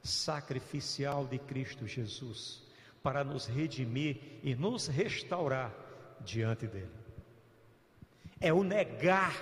sacrificial 0.00 1.26
de 1.26 1.40
Cristo 1.40 1.88
Jesus 1.88 2.62
para 3.02 3.24
nos 3.24 3.46
redimir 3.46 4.38
e 4.44 4.54
nos 4.54 4.86
restaurar 4.86 5.74
diante 6.20 6.68
dele. 6.68 6.94
É 8.40 8.52
o 8.52 8.62
negar 8.62 9.34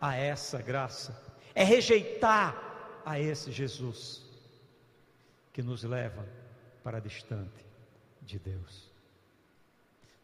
a 0.00 0.16
essa 0.16 0.60
graça, 0.60 1.16
é 1.54 1.62
rejeitar 1.62 3.00
a 3.06 3.20
esse 3.20 3.52
Jesus 3.52 4.24
que 5.52 5.62
nos 5.62 5.84
leva 5.84 6.26
para 6.82 6.98
distante 6.98 7.73
de 8.24 8.38
Deus. 8.38 8.90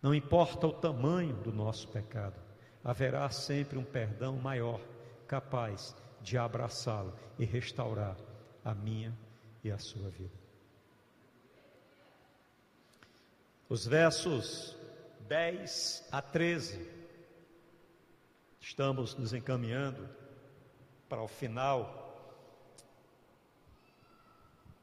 Não 0.02 0.14
importa 0.14 0.66
o 0.66 0.72
tamanho 0.72 1.36
do 1.36 1.52
nosso 1.52 1.86
pecado, 1.88 2.40
haverá 2.82 3.28
sempre 3.30 3.78
um 3.78 3.84
perdão 3.84 4.36
maior, 4.36 4.80
capaz 5.26 5.94
de 6.22 6.38
abraçá-lo 6.38 7.14
e 7.38 7.44
restaurar 7.44 8.16
a 8.64 8.74
minha 8.74 9.16
e 9.62 9.70
a 9.70 9.78
sua 9.78 10.08
vida. 10.08 10.38
Os 13.68 13.86
versos 13.86 14.76
10 15.28 16.08
a 16.10 16.20
13, 16.20 16.90
estamos 18.60 19.14
nos 19.14 19.32
encaminhando 19.32 20.08
para 21.08 21.22
o 21.22 21.28
final 21.28 22.08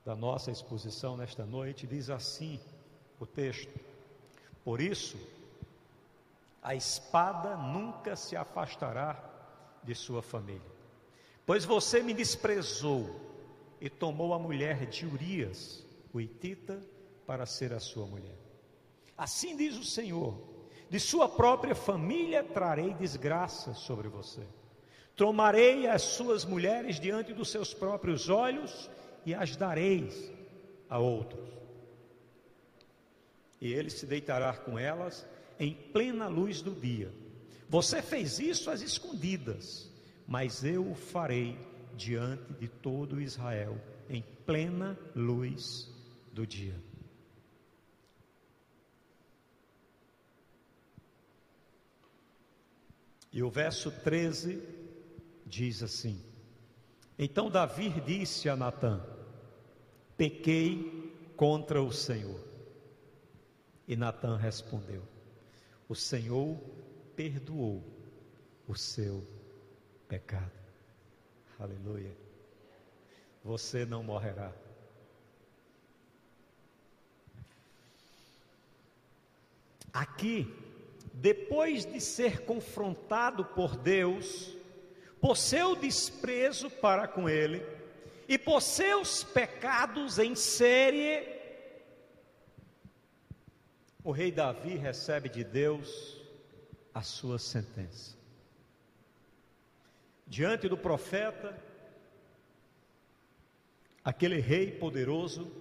da 0.06 0.16
nossa 0.16 0.52
exposição 0.52 1.18
nesta 1.18 1.46
noite, 1.46 1.86
diz 1.86 2.10
assim 2.10 2.62
o 3.20 3.26
texto: 3.26 3.80
Por 4.64 4.82
isso, 4.82 5.18
a 6.62 6.76
espada 6.76 7.56
nunca 7.56 8.16
se 8.16 8.36
afastará 8.36 9.24
de 9.84 9.96
sua 9.96 10.22
família, 10.22 10.72
pois 11.46 11.64
você 11.64 12.02
me 12.02 12.14
desprezou 12.14 13.28
e 13.80 13.90
tomou 13.90 14.34
a 14.34 14.40
mulher 14.40 14.86
de 14.86 15.06
Urias, 15.06 15.86
o 16.14 16.20
Itita, 16.20 16.82
para 17.26 17.46
ser 17.46 17.74
a 17.74 17.80
sua 17.80 18.06
mulher. 18.06 18.38
Assim 19.18 19.56
diz 19.56 19.78
o 19.78 19.84
Senhor: 19.84 20.38
de 20.90 21.00
sua 21.00 21.28
própria 21.28 21.76
família 21.76 22.44
trarei 22.44 22.94
desgraça 22.94 23.74
sobre 23.74 24.08
você. 24.08 24.42
Tomarei 25.16 25.88
as 25.88 26.04
suas 26.04 26.46
mulheres 26.46 27.00
diante 27.00 27.34
dos 27.34 27.50
seus 27.50 27.74
próprios 27.74 28.30
olhos 28.30 28.90
e 29.26 29.34
as 29.34 29.56
dareis 29.56 30.32
a 30.90 31.00
outros. 31.00 31.57
E 33.60 33.74
ele 33.74 33.90
se 33.90 34.06
deitará 34.06 34.54
com 34.54 34.78
elas 34.78 35.26
em 35.60 35.74
plena 35.74 36.28
luz 36.28 36.62
do 36.62 36.72
dia. 36.72 37.12
Você 37.70 38.02
fez 38.02 38.40
isso 38.40 38.70
às 38.70 38.82
escondidas, 38.82 39.92
mas 40.28 40.64
eu 40.64 40.90
o 40.90 40.96
farei 40.96 41.58
diante 41.96 42.54
de 42.54 42.68
todo 42.68 43.20
Israel, 43.20 43.80
em 44.10 44.22
plena 44.46 44.98
luz 45.16 45.92
do 46.32 46.46
dia. 46.46 46.76
E 53.32 53.44
o 53.44 53.50
verso 53.50 53.92
13 53.92 54.64
diz 55.46 55.84
assim: 55.84 56.20
Então 57.20 57.50
Davi 57.50 57.90
disse 58.02 58.48
a 58.48 58.56
Natã: 58.56 59.02
Pequei 60.16 61.14
contra 61.36 61.82
o 61.82 61.92
Senhor. 61.92 62.47
E 63.88 63.96
Natã 63.96 64.36
respondeu: 64.36 65.02
O 65.88 65.96
Senhor 65.96 66.60
perdoou 67.16 67.84
o 68.68 68.76
seu 68.76 69.26
pecado. 70.08 70.52
Aleluia. 71.60 72.16
Você 73.44 73.86
não 73.86 74.04
morrerá. 74.04 74.52
Aqui, 79.94 80.54
depois 81.14 81.86
de 81.86 82.00
ser 82.00 82.42
confrontado 82.42 83.44
por 83.46 83.76
Deus, 83.76 84.56
por 85.20 85.36
seu 85.38 85.76
desprezo 85.76 86.70
para 86.70 87.08
com 87.08 87.28
ele, 87.28 87.66
e 88.28 88.38
por 88.38 88.62
seus 88.62 89.24
pecados 89.24 90.20
em 90.20 90.36
série, 90.36 91.37
o 94.08 94.12
rei 94.14 94.32
Davi 94.32 94.78
recebe 94.78 95.28
de 95.28 95.44
Deus 95.44 96.18
a 96.94 97.02
sua 97.02 97.38
sentença. 97.38 98.16
Diante 100.26 100.70
do 100.70 100.78
profeta, 100.78 101.54
aquele 104.06 104.40
rei 104.40 104.72
poderoso 104.72 105.52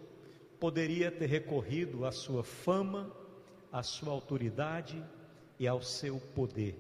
poderia 0.61 1.11
ter 1.11 1.27
recorrido 1.27 2.05
à 2.07 2.13
sua 2.13 2.45
fama, 2.45 3.11
à 3.73 3.83
sua 3.83 4.13
autoridade 4.13 5.05
e 5.59 5.67
ao 5.67 5.83
seu 5.83 6.21
poder 6.21 6.79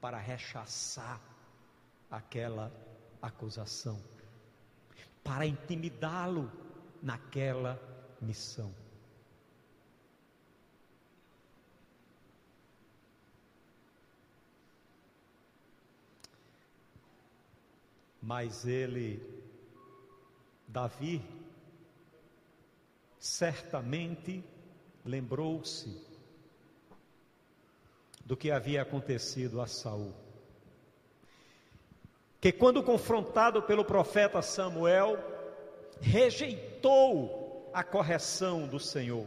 para 0.00 0.18
rechaçar 0.18 1.20
aquela 2.08 2.72
acusação 3.20 4.00
para 5.24 5.44
intimidá-lo 5.44 6.48
naquela 7.02 7.76
missão. 8.22 8.72
Mas 18.28 18.66
ele, 18.66 19.22
Davi, 20.66 21.24
certamente 23.18 24.44
lembrou-se 25.02 25.98
do 28.26 28.36
que 28.36 28.50
havia 28.50 28.82
acontecido 28.82 29.62
a 29.62 29.66
Saul. 29.66 30.12
Que, 32.38 32.52
quando 32.52 32.82
confrontado 32.82 33.62
pelo 33.62 33.82
profeta 33.82 34.42
Samuel, 34.42 35.16
rejeitou 35.98 37.70
a 37.72 37.82
correção 37.82 38.68
do 38.68 38.78
Senhor 38.78 39.26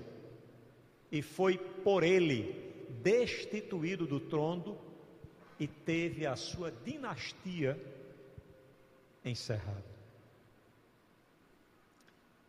e 1.12 1.24
foi 1.24 1.58
por 1.58 2.04
ele 2.04 2.86
destituído 3.02 4.06
do 4.06 4.20
trono 4.20 4.78
e 5.60 5.68
teve 5.68 6.28
a 6.28 6.36
sua 6.36 6.72
dinastia 6.72 7.82
encerrada. 9.24 9.92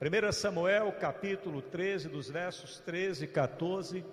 1 0.00 0.32
Samuel 0.32 0.92
capítulo 0.92 1.62
13, 1.62 2.08
dos 2.08 2.28
versos 2.28 2.80
13 2.80 3.24
e 3.24 3.28
14 3.28 4.04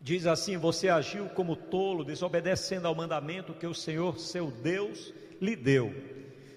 Diz 0.00 0.26
assim: 0.26 0.56
Você 0.56 0.88
agiu 0.88 1.28
como 1.30 1.56
tolo, 1.56 2.04
desobedecendo 2.04 2.86
ao 2.86 2.94
mandamento 2.94 3.54
que 3.54 3.66
o 3.66 3.74
Senhor, 3.74 4.18
seu 4.18 4.50
Deus, 4.50 5.12
lhe 5.40 5.56
deu. 5.56 5.92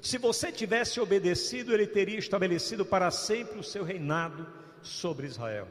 Se 0.01 0.17
você 0.17 0.51
tivesse 0.51 0.99
obedecido, 0.99 1.73
ele 1.73 1.87
teria 1.87 2.19
estabelecido 2.19 2.85
para 2.85 3.09
sempre 3.11 3.59
o 3.59 3.63
seu 3.63 3.83
reinado 3.83 4.47
sobre 4.81 5.27
Israel. 5.27 5.67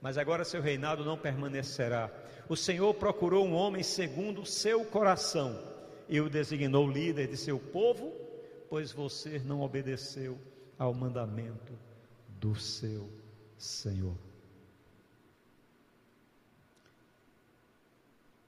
Mas 0.00 0.16
agora 0.16 0.44
seu 0.44 0.60
reinado 0.60 1.04
não 1.04 1.16
permanecerá. 1.16 2.10
O 2.48 2.56
Senhor 2.56 2.94
procurou 2.94 3.46
um 3.46 3.54
homem 3.54 3.82
segundo 3.82 4.42
o 4.42 4.46
seu 4.46 4.84
coração 4.84 5.77
e 6.08 6.20
o 6.20 6.30
designou 6.30 6.90
líder 6.90 7.28
de 7.28 7.36
seu 7.36 7.58
povo, 7.58 8.12
pois 8.68 8.92
você 8.92 9.38
não 9.38 9.60
obedeceu 9.60 10.38
ao 10.78 10.94
mandamento 10.94 11.72
do 12.40 12.54
seu 12.54 13.10
Senhor. 13.56 14.16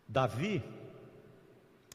Davi, 0.08 0.62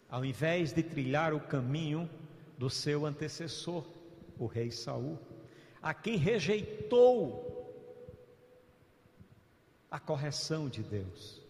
ao 0.09 0.23
invés 0.23 0.71
de 0.71 0.83
trilhar 0.83 1.33
o 1.33 1.39
caminho 1.39 2.09
do 2.57 2.69
seu 2.69 3.05
antecessor, 3.05 3.85
o 4.37 4.45
rei 4.45 4.71
Saul, 4.71 5.19
a 5.81 5.93
quem 5.93 6.15
rejeitou 6.15 7.51
a 9.89 9.99
correção 9.99 10.69
de 10.69 10.83
Deus, 10.83 11.41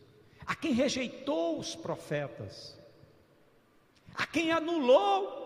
a 0.45 0.55
quem 0.55 0.73
rejeitou 0.73 1.59
os 1.59 1.75
profetas, 1.75 2.77
a 4.17 4.25
quem 4.25 4.51
anulou 4.51 5.43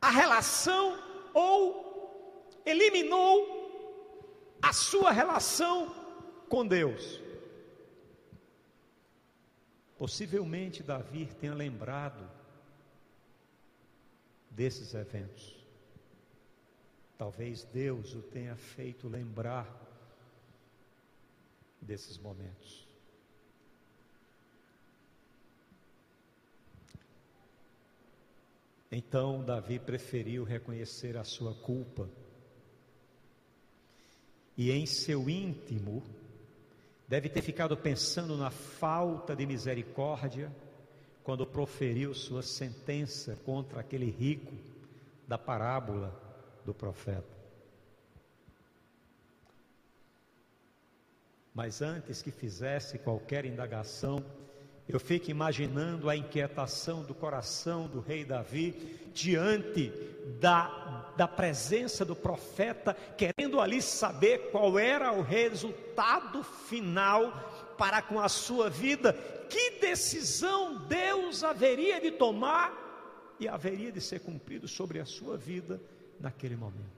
a 0.00 0.10
relação 0.10 0.98
ou 1.32 1.86
eliminou 2.64 3.56
a 4.60 4.72
sua 4.72 5.10
relação 5.10 5.94
com 6.48 6.66
Deus. 6.66 7.20
Possivelmente 9.98 10.82
Davi 10.82 11.26
tenha 11.40 11.54
lembrado 11.54 12.28
desses 14.50 14.94
eventos. 14.94 15.56
Talvez 17.16 17.64
Deus 17.64 18.14
o 18.14 18.20
tenha 18.20 18.56
feito 18.56 19.08
lembrar 19.08 19.66
desses 21.80 22.18
momentos. 22.18 22.85
Então 28.90 29.44
Davi 29.44 29.78
preferiu 29.78 30.44
reconhecer 30.44 31.16
a 31.16 31.24
sua 31.24 31.54
culpa 31.54 32.08
e 34.56 34.70
em 34.70 34.86
seu 34.86 35.28
íntimo 35.28 36.02
deve 37.08 37.28
ter 37.28 37.42
ficado 37.42 37.76
pensando 37.76 38.36
na 38.36 38.50
falta 38.50 39.34
de 39.34 39.46
misericórdia 39.46 40.50
quando 41.22 41.46
proferiu 41.46 42.14
sua 42.14 42.42
sentença 42.42 43.36
contra 43.44 43.80
aquele 43.80 44.10
rico 44.10 44.54
da 45.26 45.36
parábola 45.36 46.14
do 46.64 46.72
profeta. 46.72 47.36
Mas 51.52 51.82
antes 51.82 52.22
que 52.22 52.30
fizesse 52.30 52.98
qualquer 52.98 53.44
indagação, 53.44 54.24
eu 54.88 55.00
fico 55.00 55.30
imaginando 55.30 56.08
a 56.08 56.16
inquietação 56.16 57.02
do 57.02 57.12
coração 57.12 57.88
do 57.88 58.00
rei 58.00 58.24
Davi 58.24 59.10
diante 59.12 59.92
da, 60.38 61.12
da 61.16 61.26
presença 61.26 62.04
do 62.04 62.14
profeta, 62.14 62.94
querendo 63.16 63.60
ali 63.60 63.82
saber 63.82 64.50
qual 64.52 64.78
era 64.78 65.12
o 65.12 65.22
resultado 65.22 66.44
final 66.44 67.74
para 67.76 68.00
com 68.00 68.20
a 68.20 68.28
sua 68.28 68.70
vida, 68.70 69.12
que 69.50 69.80
decisão 69.80 70.86
Deus 70.86 71.42
haveria 71.42 72.00
de 72.00 72.12
tomar 72.12 72.84
e 73.40 73.48
haveria 73.48 73.90
de 73.90 74.00
ser 74.00 74.20
cumprido 74.20 74.68
sobre 74.68 75.00
a 75.00 75.04
sua 75.04 75.36
vida 75.36 75.80
naquele 76.20 76.56
momento. 76.56 76.96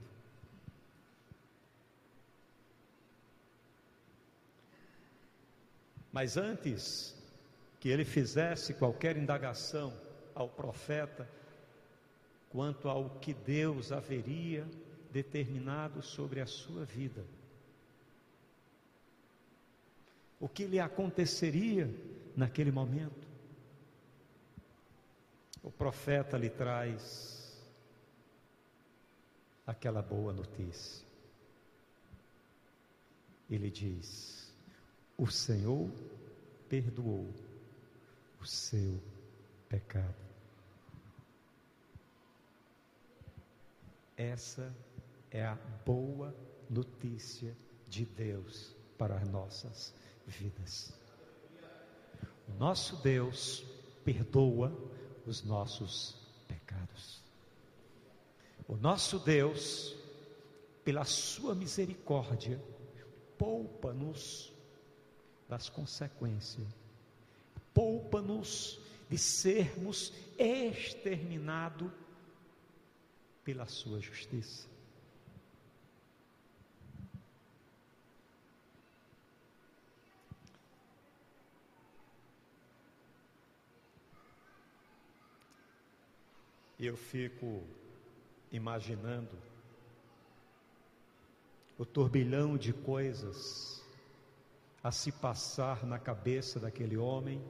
Mas 6.13 6.37
antes 6.37 7.18
que 7.81 7.89
ele 7.89 8.05
fizesse 8.05 8.75
qualquer 8.75 9.17
indagação 9.17 9.93
ao 10.35 10.49
profeta 10.49 11.29
quanto 12.51 12.89
ao 12.89 13.11
que 13.11 13.35
Deus 13.35 13.93
haveria 13.93 14.67
determinado 15.13 16.03
sobre 16.03 16.41
a 16.41 16.47
sua 16.47 16.85
vida. 16.85 17.25
O 20.41 20.49
que 20.49 20.65
lhe 20.65 20.79
aconteceria 20.79 21.93
naquele 22.37 22.71
momento? 22.71 23.27
O 25.63 25.71
profeta 25.71 26.39
lhe 26.39 26.49
traz 26.49 27.61
aquela 29.67 30.01
boa 30.01 30.33
notícia. 30.33 31.07
Ele 33.51 33.71
diz: 33.71 34.55
O 35.17 35.27
Senhor 35.27 35.91
perdoou 36.69 37.33
o 38.41 38.47
seu 38.47 39.01
pecado. 39.69 40.15
Essa 44.17 44.75
é 45.31 45.45
a 45.45 45.57
boa 45.85 46.35
notícia 46.69 47.57
de 47.89 48.05
Deus 48.05 48.75
para 48.97 49.17
as 49.17 49.29
nossas 49.29 49.95
vidas. 50.27 50.93
O 52.49 52.53
nosso 52.59 52.97
Deus 52.97 53.65
perdoa 54.05 54.73
os 55.27 55.45
nossos 55.45 56.17
pecados. 56.47 57.23
O 58.67 58.77
nosso 58.77 59.19
Deus, 59.19 59.97
pela 60.85 61.05
sua 61.05 61.55
misericórdia, 61.55 62.63
poupa-nos 63.39 64.53
das 65.49 65.69
consequências 65.69 66.67
poupa-nos 67.73 68.81
de 69.09 69.17
sermos 69.17 70.13
exterminados 70.39 71.91
pela 73.45 73.67
sua 73.67 74.01
justiça. 74.01 74.69
Eu 86.79 86.97
fico 86.97 87.67
imaginando 88.53 89.37
o 91.77 91.85
turbilhão 91.85 92.57
de 92.57 92.73
coisas 92.73 93.78
a 94.89 94.91
se 94.91 95.13
passar 95.13 95.85
na 95.85 95.99
cabeça 95.99 96.59
daquele 96.59 96.97
homem 96.97 97.45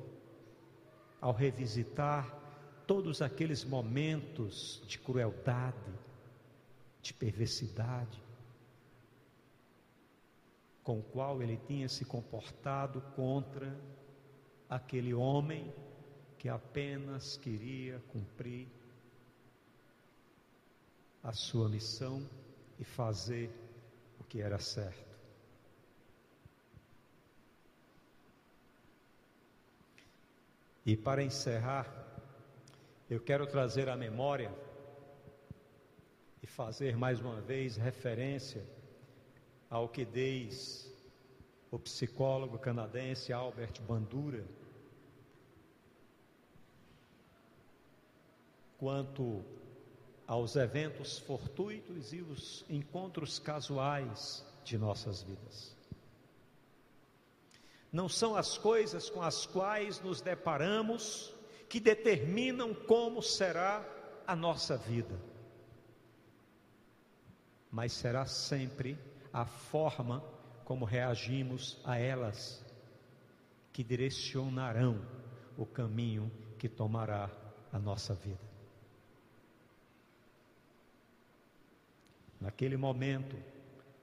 ao 1.21 1.33
revisitar 1.33 2.37
todos 2.85 3.23
aqueles 3.23 3.65
momentos 3.65 4.83
de 4.89 4.99
crueldade, 4.99 5.95
de 7.01 7.15
perversidade, 7.15 8.21
com 10.83 10.99
o 10.99 11.03
qual 11.05 11.41
ele 11.41 11.57
tinha 11.59 11.89
se 11.89 12.05
comportado 12.05 13.01
contra 13.15 13.73
aquele 14.69 15.15
homem 15.15 15.73
que 16.39 16.49
apenas 16.49 17.37
queria 17.37 18.03
cumprir 18.09 18.67
a 21.23 21.33
sua 21.33 21.69
missão 21.69 22.29
e 22.81 22.85
fazer 22.85 23.49
o 24.19 24.25
que 24.25 24.41
era 24.41 24.59
certo. 24.59 25.08
E 30.89 30.97
para 30.97 31.23
encerrar, 31.23 31.87
eu 33.11 33.21
quero 33.21 33.47
trazer 33.47 33.91
à 33.91 33.95
memória 33.95 34.51
e 36.43 36.47
fazer 36.47 36.97
mais 36.97 37.21
uma 37.21 37.43
vez 37.43 37.77
referência 37.77 38.67
ao 39.69 39.87
que 39.87 40.03
diz 40.03 40.91
o 41.71 41.79
psicólogo 41.79 42.59
canadense 42.59 43.35
Albert 43.35 43.83
Bandura 43.83 44.43
quanto 48.79 49.45
aos 50.27 50.57
eventos 50.57 51.19
fortuitos 51.19 52.15
e 52.15 52.23
os 52.23 52.65
encontros 52.67 53.39
casuais 53.39 54.43
de 54.65 54.79
nossas 54.79 55.23
vidas 55.23 55.78
não 57.93 58.09
são 58.09 58.37
as 58.37 58.59
coisas 58.59 59.09
com 59.09 59.23
as 59.23 59.47
quais 59.47 60.01
nos 60.01 60.21
deparamos 60.21 61.35
que 61.69 61.81
determinam 61.81 62.75
como 62.75 63.23
será 63.23 63.85
a 64.27 64.37
nossa 64.37 64.77
vida, 64.77 65.19
mas 67.71 67.93
será 67.93 68.27
sempre 68.27 68.99
a 69.33 69.47
forma 69.47 70.23
como 70.65 70.85
reagimos 70.85 71.81
a 71.85 71.99
elas 71.99 72.65
que 73.73 73.83
direcionarão 73.83 75.01
o 75.57 75.65
caminho 75.65 76.31
que 76.59 76.69
tomará 76.69 77.31
a 77.73 77.79
nossa 77.79 78.15
vida. 78.15 78.49
Naquele 82.41 82.77
momento, 82.77 83.37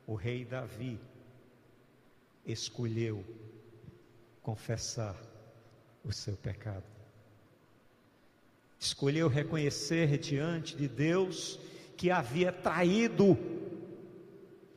o 0.06 0.16
rei 0.16 0.44
Davi 0.44 1.00
escolheu 2.46 3.24
confessar 4.46 5.16
o 6.04 6.14
seu 6.14 6.38
pecado. 6.38 6.86
Escolheu 8.80 9.28
reconhecer 9.28 10.20
diante 10.20 10.76
de 10.76 10.88
Deus 10.88 11.60
que 11.98 12.12
havia 12.12 12.52
traído 12.52 13.36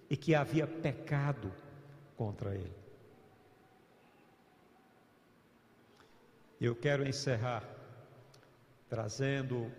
e 0.09 0.16
que 0.16 0.35
havia 0.35 0.66
pecado 0.66 1.53
contra 2.16 2.55
ele. 2.55 2.73
Eu 6.59 6.75
quero 6.75 7.07
encerrar 7.07 7.62
trazendo 8.89 9.71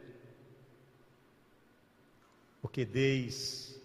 o 2.61 2.67
que 2.67 2.85
diz 2.85 3.81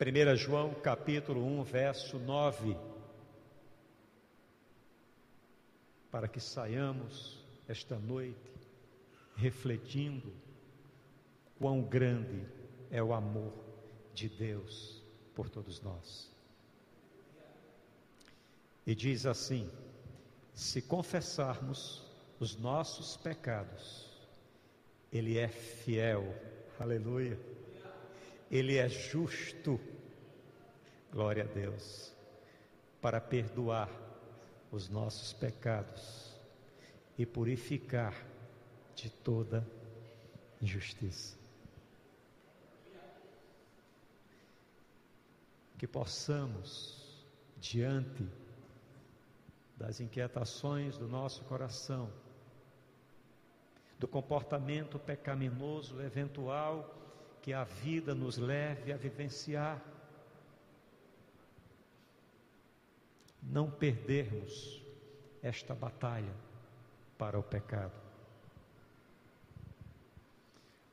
1 0.00 0.34
João 0.34 0.74
capítulo 0.74 1.46
1, 1.60 1.62
verso 1.62 2.18
9. 2.18 2.93
Para 6.14 6.28
que 6.28 6.38
saiamos 6.38 7.44
esta 7.66 7.98
noite 7.98 8.52
refletindo 9.34 10.32
quão 11.58 11.82
grande 11.82 12.46
é 12.88 13.02
o 13.02 13.12
amor 13.12 13.52
de 14.14 14.28
Deus 14.28 15.02
por 15.34 15.50
todos 15.50 15.80
nós. 15.80 16.32
E 18.86 18.94
diz 18.94 19.26
assim: 19.26 19.68
se 20.52 20.80
confessarmos 20.82 22.08
os 22.38 22.56
nossos 22.56 23.16
pecados, 23.16 24.08
Ele 25.12 25.36
é 25.36 25.48
fiel 25.48 26.32
Aleluia. 26.78 27.36
Ele 28.48 28.76
é 28.76 28.88
justo, 28.88 29.80
glória 31.10 31.42
a 31.42 31.46
Deus, 31.48 32.14
para 33.00 33.20
perdoar 33.20 34.04
os 34.74 34.88
nossos 34.88 35.32
pecados 35.32 36.34
e 37.16 37.24
purificar 37.24 38.12
de 38.96 39.08
toda 39.08 39.64
injustiça. 40.60 41.38
Que 45.78 45.86
possamos, 45.86 47.24
diante 47.56 48.26
das 49.76 50.00
inquietações 50.00 50.98
do 50.98 51.06
nosso 51.06 51.44
coração, 51.44 52.10
do 53.96 54.08
comportamento 54.08 54.98
pecaminoso 54.98 56.02
eventual 56.02 56.98
que 57.40 57.52
a 57.52 57.62
vida 57.62 58.12
nos 58.12 58.38
leve 58.38 58.92
a 58.92 58.96
vivenciar, 58.96 59.80
não 63.44 63.70
perdermos 63.70 64.82
esta 65.42 65.74
batalha 65.74 66.34
para 67.18 67.38
o 67.38 67.42
pecado. 67.42 67.92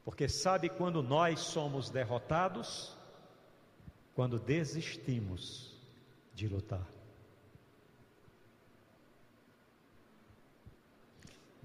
Porque 0.03 0.27
sabe 0.27 0.69
quando 0.69 1.01
nós 1.01 1.39
somos 1.39 1.89
derrotados? 1.89 2.97
Quando 4.13 4.39
desistimos 4.39 5.73
de 6.33 6.47
lutar. 6.47 6.87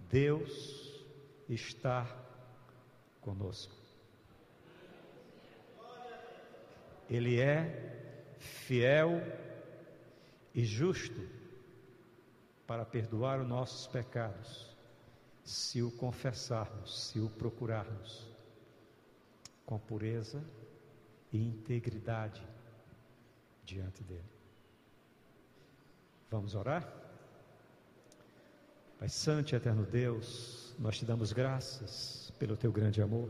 Deus 0.08 1.04
está 1.48 2.06
conosco. 3.20 3.74
Ele 7.08 7.40
é 7.40 8.34
fiel 8.38 9.20
e 10.56 10.64
justo 10.64 11.20
para 12.66 12.82
perdoar 12.82 13.40
os 13.42 13.46
nossos 13.46 13.86
pecados, 13.86 14.74
se 15.44 15.82
o 15.82 15.90
confessarmos, 15.92 17.08
se 17.08 17.20
o 17.20 17.28
procurarmos 17.28 18.26
com 19.66 19.78
pureza 19.78 20.42
e 21.30 21.46
integridade 21.46 22.42
diante 23.64 24.02
dele. 24.02 24.24
Vamos 26.30 26.54
orar? 26.54 26.90
Pai 28.98 29.10
Santo 29.10 29.52
e 29.52 29.56
Eterno 29.56 29.84
Deus, 29.84 30.74
nós 30.78 30.98
te 30.98 31.04
damos 31.04 31.32
graças 31.32 32.32
pelo 32.38 32.56
teu 32.56 32.72
grande 32.72 33.02
amor. 33.02 33.28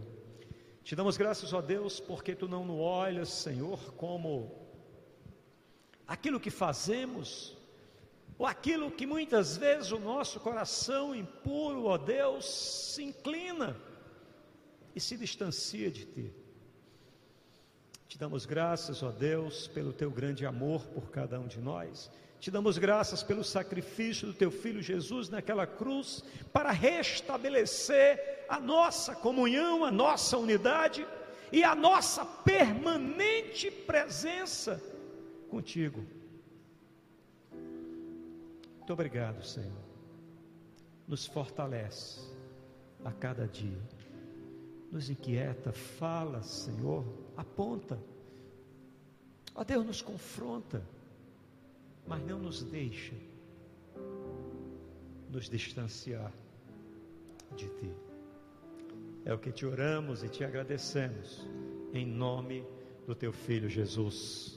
Te 0.84 0.94
damos 0.94 1.16
graças, 1.16 1.52
ó 1.52 1.60
Deus, 1.60 1.98
porque 1.98 2.36
tu 2.36 2.46
não 2.46 2.64
nos 2.64 2.78
olhas, 2.78 3.28
Senhor, 3.30 3.92
como 3.94 4.65
aquilo 6.06 6.40
que 6.40 6.50
fazemos, 6.50 7.56
ou 8.38 8.46
aquilo 8.46 8.90
que 8.90 9.06
muitas 9.06 9.56
vezes 9.56 9.90
o 9.92 9.98
nosso 9.98 10.38
coração 10.40 11.14
impuro, 11.14 11.86
ó 11.86 11.96
Deus, 11.96 12.44
se 12.94 13.02
inclina 13.02 13.76
e 14.94 15.00
se 15.00 15.16
distancia 15.16 15.90
de 15.90 16.04
ti. 16.04 16.32
Te 18.08 18.18
damos 18.18 18.46
graças, 18.46 19.02
ó 19.02 19.10
Deus, 19.10 19.66
pelo 19.68 19.92
teu 19.92 20.10
grande 20.10 20.46
amor 20.46 20.86
por 20.86 21.10
cada 21.10 21.40
um 21.40 21.46
de 21.46 21.58
nós. 21.58 22.10
Te 22.38 22.50
damos 22.50 22.78
graças 22.78 23.22
pelo 23.22 23.42
sacrifício 23.42 24.28
do 24.28 24.34
teu 24.34 24.50
filho 24.50 24.82
Jesus 24.82 25.28
naquela 25.28 25.66
cruz 25.66 26.22
para 26.52 26.70
restabelecer 26.70 28.44
a 28.48 28.60
nossa 28.60 29.16
comunhão, 29.16 29.84
a 29.84 29.90
nossa 29.90 30.36
unidade 30.36 31.06
e 31.50 31.64
a 31.64 31.74
nossa 31.74 32.24
permanente 32.24 33.70
presença 33.70 34.80
contigo. 35.48 36.04
Muito 38.76 38.92
obrigado, 38.92 39.44
Senhor. 39.44 39.84
Nos 41.06 41.26
fortalece 41.26 42.20
a 43.04 43.12
cada 43.12 43.46
dia. 43.46 43.80
Nos 44.90 45.10
inquieta, 45.10 45.72
fala, 45.72 46.42
Senhor, 46.42 47.04
aponta. 47.36 47.98
Ó 49.54 49.64
Deus, 49.64 49.84
nos 49.84 50.02
confronta 50.02 50.82
mas 52.06 52.24
não 52.24 52.38
nos 52.38 52.62
deixa 52.62 53.14
nos 55.30 55.48
distanciar 55.48 56.32
de 57.56 57.68
Ti. 57.68 57.90
É 59.24 59.34
o 59.34 59.38
que 59.38 59.50
te 59.50 59.66
oramos 59.66 60.22
e 60.22 60.28
te 60.28 60.44
agradecemos, 60.44 61.44
em 61.92 62.06
nome 62.06 62.64
do 63.06 63.14
Teu 63.14 63.32
Filho 63.32 63.68
Jesus. 63.68 64.56